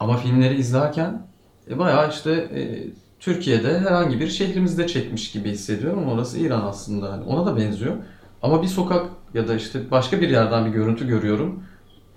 Ama 0.00 0.16
filmleri 0.16 0.54
izlerken 0.58 1.22
e, 1.70 1.78
bayağı 1.78 2.10
işte 2.10 2.30
e, 2.32 2.86
Türkiye'de 3.20 3.78
herhangi 3.80 4.20
bir 4.20 4.28
şehrimizde 4.28 4.86
çekmiş 4.86 5.30
gibi 5.30 5.50
hissediyorum. 5.50 6.08
Orası 6.08 6.38
İran 6.38 6.60
aslında. 6.60 7.12
Hani 7.12 7.24
ona 7.24 7.46
da 7.46 7.56
benziyor. 7.56 7.94
Ama 8.42 8.62
bir 8.62 8.66
sokak 8.66 9.06
ya 9.34 9.48
da 9.48 9.54
işte 9.54 9.90
başka 9.90 10.20
bir 10.20 10.28
yerden 10.28 10.66
bir 10.66 10.70
görüntü 10.70 11.08
görüyorum. 11.08 11.62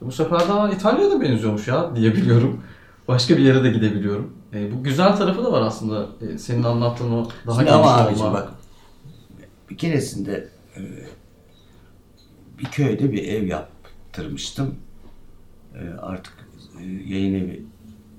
Bu 0.02 0.12
sefer 0.12 0.40
daha 0.40 0.70
İtalya'ya 0.70 1.12
da 1.12 1.22
benziyormuş 1.22 1.68
ya 1.68 1.96
diyebiliyorum. 1.96 2.62
Başka 3.12 3.38
bir 3.38 3.44
yere 3.44 3.64
de 3.64 3.70
gidebiliyorum. 3.72 4.34
E, 4.54 4.72
bu 4.74 4.84
güzel 4.84 5.16
tarafı 5.18 5.44
da 5.44 5.52
var 5.52 5.62
aslında. 5.62 6.08
E, 6.22 6.38
senin 6.38 6.64
anlattığın 6.64 7.12
o 7.12 7.28
daha 7.48 7.56
Şimdi 7.56 7.70
geniş 7.70 7.72
ama 7.72 7.84
olma. 7.84 8.08
abicim 8.08 8.26
bak 8.26 8.50
bir 9.70 9.78
keresinde 9.78 10.50
e, 10.78 10.82
bir 12.60 12.66
köyde 12.66 13.12
bir 13.12 13.24
ev 13.28 13.48
yaptırmıştım. 13.48 14.76
E, 15.76 15.90
artık 16.00 16.34
e, 16.80 16.84
yayın 16.84 17.34
evi 17.34 17.66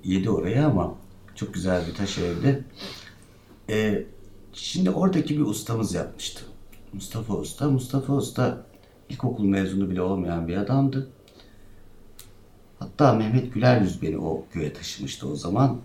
yedi 0.04 0.30
oraya 0.30 0.66
ama 0.66 0.94
çok 1.34 1.54
güzel 1.54 1.86
bir 1.86 1.94
taş 1.94 2.18
evdi. 2.18 2.64
E, 3.70 4.06
şimdi 4.52 4.90
oradaki 4.90 5.36
bir 5.36 5.44
ustamız 5.44 5.94
yapmıştı. 5.94 6.44
Mustafa 6.92 7.34
Usta. 7.34 7.70
Mustafa 7.70 8.12
Usta 8.12 8.66
ilkokul 9.08 9.44
mezunu 9.44 9.90
bile 9.90 10.02
olmayan 10.02 10.48
bir 10.48 10.56
adamdı. 10.56 11.08
Hatta 12.82 13.12
Mehmet 13.12 13.54
Güler 13.54 13.80
Yüz 13.80 14.02
beni 14.02 14.18
o 14.18 14.44
köye 14.52 14.72
taşımıştı 14.72 15.28
o 15.28 15.36
zaman. 15.36 15.80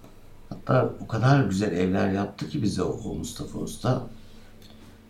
Hatta 0.49 0.93
o 1.03 1.07
kadar 1.07 1.43
güzel 1.43 1.71
evler 1.71 2.11
yaptı 2.11 2.49
ki 2.49 2.63
bize 2.63 2.83
o, 2.83 3.13
Mustafa 3.13 3.59
Usta. 3.59 4.07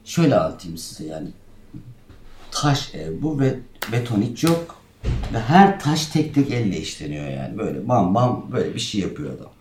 Şöyle 0.05 0.35
anlatayım 0.35 0.77
size 0.77 1.05
yani. 1.05 1.29
Taş 2.51 2.95
ev 2.95 3.21
bu 3.21 3.39
ve 3.39 3.59
beton 3.91 4.21
hiç 4.21 4.43
yok. 4.43 4.81
Ve 5.33 5.39
her 5.39 5.79
taş 5.79 6.05
tek 6.05 6.35
tek 6.35 6.51
elle 6.51 6.77
işleniyor 6.77 7.27
yani. 7.27 7.57
Böyle 7.57 7.87
bam 7.87 8.15
bam 8.15 8.49
böyle 8.51 8.75
bir 8.75 8.79
şey 8.79 9.01
yapıyor 9.01 9.33
adam. 9.39 9.51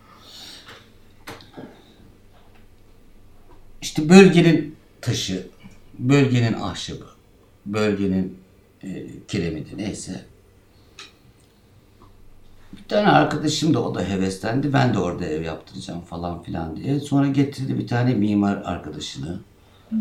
İşte 3.81 4.09
bölgenin 4.09 4.75
taşı, 5.01 5.47
bölgenin 5.99 6.53
ahşabı, 6.53 7.07
bölgenin 7.65 8.37
e, 8.83 9.05
kiremidi 9.27 9.77
neyse 9.77 10.25
bir 12.77 12.87
tane 12.89 13.07
arkadaşım 13.07 13.73
da 13.73 13.83
o 13.83 13.95
da 13.95 14.03
heveslendi. 14.03 14.73
Ben 14.73 14.93
de 14.93 14.99
orada 14.99 15.25
ev 15.25 15.43
yaptıracağım 15.43 16.01
falan 16.01 16.43
filan 16.43 16.77
diye. 16.77 16.99
Sonra 16.99 17.27
getirdi 17.27 17.77
bir 17.77 17.87
tane 17.87 18.13
mimar 18.13 18.61
arkadaşını. 18.65 19.39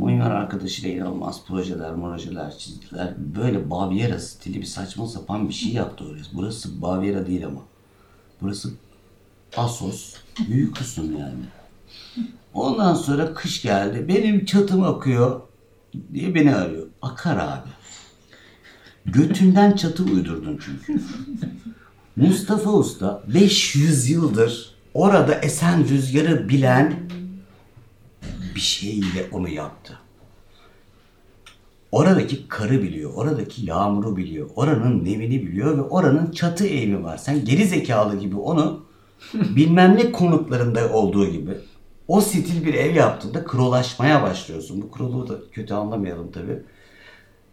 O 0.01 0.07
mimar 0.07 0.31
arkadaşıyla 0.31 0.91
inanılmaz 0.91 1.45
projeler, 1.47 1.95
projeler 1.95 2.59
çizdiler. 2.59 3.15
Böyle 3.19 3.71
Baviera 3.71 4.19
stili 4.19 4.61
bir 4.61 4.67
saçma 4.67 5.07
sapan 5.07 5.49
bir 5.49 5.55
şey 5.55 5.73
yaptı 5.73 6.05
orası. 6.05 6.31
Burası 6.33 6.83
Baviera 6.83 7.27
değil 7.27 7.47
ama. 7.47 7.61
Burası 8.41 8.71
Asos. 9.57 10.15
Büyük 10.49 10.77
kısım 10.77 11.19
yani. 11.19 11.45
Ondan 12.55 12.95
sonra 12.95 13.35
kış 13.35 13.63
geldi. 13.63 14.09
Benim 14.09 14.45
çatım 14.45 14.83
akıyor 14.83 15.41
diye 16.15 16.35
beni 16.35 16.55
arıyor. 16.55 16.87
Akar 17.03 17.37
abi. 17.37 17.69
Götünden 19.07 19.73
çatı 19.73 20.05
uydurdun 20.05 20.61
çünkü. 20.65 21.03
Mustafa 22.17 22.71
Usta 22.71 23.23
500 23.35 24.11
yıldır 24.11 24.75
orada 24.95 25.35
esen 25.35 25.89
rüzgarı 25.89 26.49
bilen 26.49 26.95
bir 28.55 28.61
şeyle 28.61 29.29
onu 29.33 29.49
yaptı. 29.49 29.99
Oradaki 31.93 32.49
karı 32.49 32.83
biliyor, 32.83 33.13
oradaki 33.15 33.67
yağmuru 33.67 34.17
biliyor, 34.17 34.51
oranın 34.57 35.05
nemini 35.05 35.47
biliyor 35.47 35.79
ve 35.79 35.83
oranın 35.83 36.31
çatı 36.31 36.67
eğimi 36.67 37.05
var. 37.05 37.17
Sen 37.17 37.45
geri 37.45 37.65
zekalı 37.65 38.17
gibi 38.19 38.37
onu 38.37 38.85
bilmem 39.35 39.97
ne 39.97 40.13
konutlarında 40.13 40.93
olduğu 40.93 41.27
gibi 41.27 41.51
o 42.09 42.21
stil 42.21 42.67
bir 42.67 42.75
ev 42.75 42.95
yaptığında 42.95 43.45
krolaşmaya 43.45 44.23
başlıyorsun. 44.23 44.83
Bu 44.83 44.91
kroluğu 44.91 45.29
da 45.29 45.35
kötü 45.53 45.75
anlamayalım 45.75 46.33
tabii. 46.33 46.63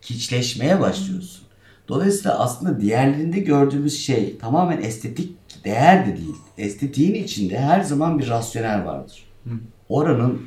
Kiçleşmeye 0.02 0.80
başlıyorsun. 0.80 1.44
Dolayısıyla 1.88 2.40
aslında 2.40 2.82
diğerlerinde 2.82 3.40
gördüğümüz 3.40 4.06
şey 4.06 4.38
tamamen 4.38 4.82
estetik 4.82 5.36
değer 5.64 6.06
de 6.06 6.18
değil. 6.18 6.36
Estetiğin 6.58 7.24
içinde 7.24 7.60
her 7.60 7.82
zaman 7.82 8.20
bir 8.20 8.30
rasyonel 8.30 8.86
vardır. 8.86 9.24
Oranın 9.90 10.42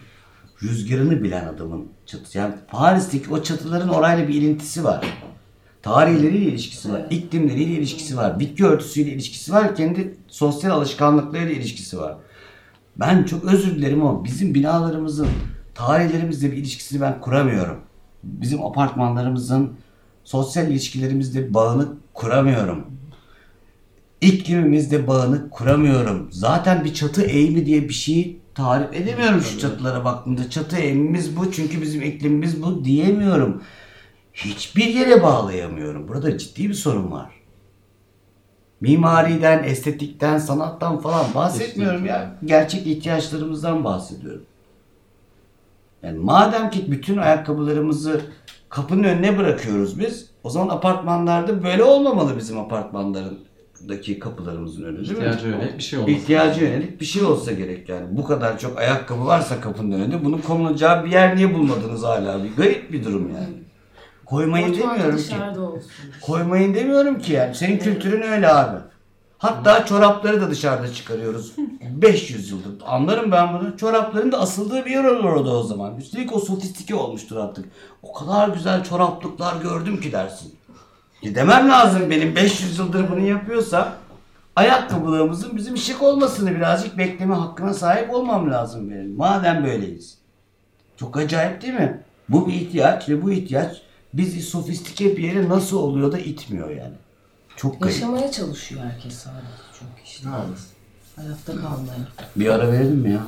rüzgarını 0.62 1.22
bilen 1.22 1.46
adamın 1.46 1.88
çatısı. 2.06 2.38
Yani 2.38 2.54
Paris'teki 2.68 3.30
o 3.30 3.42
çatıların 3.42 3.88
orayla 3.88 4.28
bir 4.28 4.34
ilintisi 4.34 4.84
var. 4.84 5.06
Tarihleriyle 5.82 6.44
ilişkisi 6.44 6.92
var. 6.92 7.06
iklimleriyle 7.10 7.72
ilişkisi 7.72 8.16
var. 8.16 8.40
Bitki 8.40 8.66
örtüsüyle 8.66 9.10
ilişkisi 9.10 9.52
var. 9.52 9.76
Kendi 9.76 10.14
sosyal 10.28 10.70
alışkanlıklarıyla 10.70 11.52
ilişkisi 11.52 11.98
var. 11.98 12.16
Ben 12.96 13.24
çok 13.24 13.44
özür 13.44 13.74
dilerim 13.76 14.02
ama 14.02 14.24
bizim 14.24 14.54
binalarımızın 14.54 15.28
tarihlerimizle 15.74 16.52
bir 16.52 16.56
ilişkisini 16.56 17.00
ben 17.00 17.20
kuramıyorum. 17.20 17.80
Bizim 18.22 18.66
apartmanlarımızın 18.66 19.72
sosyal 20.26 20.70
ilişkilerimizle 20.70 21.54
bağını 21.54 21.88
kuramıyorum. 22.14 22.86
İklimimizle 24.20 25.06
bağını 25.06 25.50
kuramıyorum. 25.50 26.28
Zaten 26.30 26.84
bir 26.84 26.94
çatı 26.94 27.22
eğimi 27.22 27.66
diye 27.66 27.88
bir 27.88 27.94
şeyi 27.94 28.40
tarif 28.54 28.94
edemiyorum 28.94 29.40
şu 29.40 29.58
çatılara 29.58 30.04
baktığımda. 30.04 30.50
Çatı 30.50 30.76
eğimimiz 30.76 31.36
bu 31.36 31.52
çünkü 31.52 31.82
bizim 31.82 32.02
iklimimiz 32.02 32.62
bu 32.62 32.84
diyemiyorum. 32.84 33.62
Hiçbir 34.34 34.86
yere 34.86 35.22
bağlayamıyorum. 35.22 36.08
Burada 36.08 36.38
ciddi 36.38 36.68
bir 36.68 36.74
sorun 36.74 37.10
var. 37.10 37.30
Mimariden, 38.80 39.64
estetikten, 39.64 40.38
sanattan 40.38 41.00
falan 41.00 41.34
bahsetmiyorum 41.34 42.06
ya. 42.06 42.38
Gerçek 42.44 42.86
ihtiyaçlarımızdan 42.86 43.84
bahsediyorum. 43.84 44.44
Yani 46.02 46.18
madem 46.18 46.70
ki 46.70 46.90
bütün 46.90 47.16
ayakkabılarımızı 47.16 48.20
kapının 48.68 49.04
önüne 49.04 49.38
bırakıyoruz 49.38 50.00
biz, 50.00 50.30
o 50.44 50.50
zaman 50.50 50.76
apartmanlarda 50.76 51.64
böyle 51.64 51.82
olmamalı 51.82 52.36
bizim 52.36 52.58
apartmanlarındaki 52.58 54.18
kapılarımızın 54.18 54.84
önü 54.84 54.96
değil 54.96 55.10
mi? 55.10 55.14
İhtiyacı 55.16 55.48
yönelik 55.48 55.78
bir 55.78 55.82
şey 55.82 55.98
olması 55.98 56.12
İhtiyacı 56.12 56.64
yönelik 56.64 57.00
bir 57.00 57.06
şey 57.06 57.22
olsa 57.22 57.52
gerek 57.52 57.88
yani. 57.88 58.06
Bu 58.10 58.24
kadar 58.24 58.58
çok 58.58 58.78
ayakkabı 58.78 59.26
varsa 59.26 59.60
kapının 59.60 59.92
önünde 59.92 60.24
bunun 60.24 60.38
konulacağı 60.38 61.04
bir 61.04 61.10
yer 61.10 61.36
niye 61.36 61.54
bulmadınız 61.54 62.02
hala? 62.02 62.44
Bir 62.44 62.56
garip 62.56 62.92
bir 62.92 63.04
durum 63.04 63.30
yani. 63.34 63.66
Koymayın 64.24 64.68
Mutfak 64.68 64.90
demiyorum 64.90 65.16
ki. 65.16 65.24
dışarıda 65.24 65.60
olsun. 65.62 65.90
Koymayın 66.20 66.74
demiyorum 66.74 67.18
ki 67.18 67.32
yani. 67.32 67.54
Senin 67.54 67.78
kültürün 67.78 68.22
öyle 68.22 68.48
abi. 68.48 68.76
Hatta 69.38 69.86
çorapları 69.86 70.40
da 70.40 70.50
dışarıda 70.50 70.92
çıkarıyoruz. 70.92 71.52
500 71.80 72.50
yıldır. 72.50 72.84
Anlarım 72.86 73.32
ben 73.32 73.54
bunu. 73.54 73.76
Çorapların 73.76 74.32
da 74.32 74.40
asıldığı 74.40 74.84
bir 74.84 74.90
yer 74.90 75.04
olur 75.04 75.24
orada 75.24 75.50
o 75.50 75.62
zaman. 75.62 75.96
Üstelik 75.96 76.36
o 76.36 76.40
sofistike 76.40 76.94
olmuştur 76.94 77.36
artık. 77.36 77.64
O 78.02 78.12
kadar 78.12 78.48
güzel 78.48 78.84
çoraplıklar 78.84 79.62
gördüm 79.62 80.00
ki 80.00 80.12
dersin. 80.12 80.54
E 81.22 81.34
demem 81.34 81.68
lazım 81.68 82.10
benim 82.10 82.36
500 82.36 82.78
yıldır 82.78 83.10
bunu 83.10 83.20
yapıyorsam 83.20 83.88
ayakkabılığımızın 84.56 85.56
bizim 85.56 85.76
şık 85.76 86.02
olmasını 86.02 86.54
birazcık 86.54 86.98
bekleme 86.98 87.34
hakkına 87.34 87.74
sahip 87.74 88.14
olmam 88.14 88.50
lazım 88.50 88.90
benim. 88.90 89.16
Madem 89.16 89.64
böyleyiz. 89.64 90.18
Çok 90.96 91.16
acayip 91.16 91.62
değil 91.62 91.74
mi? 91.74 92.00
Bu 92.28 92.48
bir 92.48 92.52
ihtiyaç 92.52 93.08
ve 93.08 93.22
bu 93.22 93.32
ihtiyaç 93.32 93.82
bizi 94.14 94.42
sofistike 94.42 95.16
bir 95.16 95.22
yere 95.22 95.48
nasıl 95.48 95.76
oluyor 95.76 96.12
da 96.12 96.18
itmiyor 96.18 96.70
yani. 96.70 96.94
Çok 97.56 97.82
garip. 97.82 97.94
Yaşamaya 97.94 98.32
çalışıyor 98.32 98.80
herkes 98.84 99.14
sadece 99.14 99.46
çünkü 99.78 100.02
işte. 100.04 100.28
Hayatta 101.16 101.52
kalmaya. 101.52 101.98
Bir 102.36 102.48
ara 102.54 102.72
verelim 102.72 102.96
mi 102.96 103.12
ya? 103.12 103.22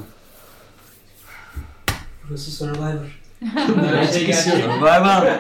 Burası 2.29 2.51
Survivor. 2.51 3.21
Bay 4.83 5.05
bay. 5.05 5.39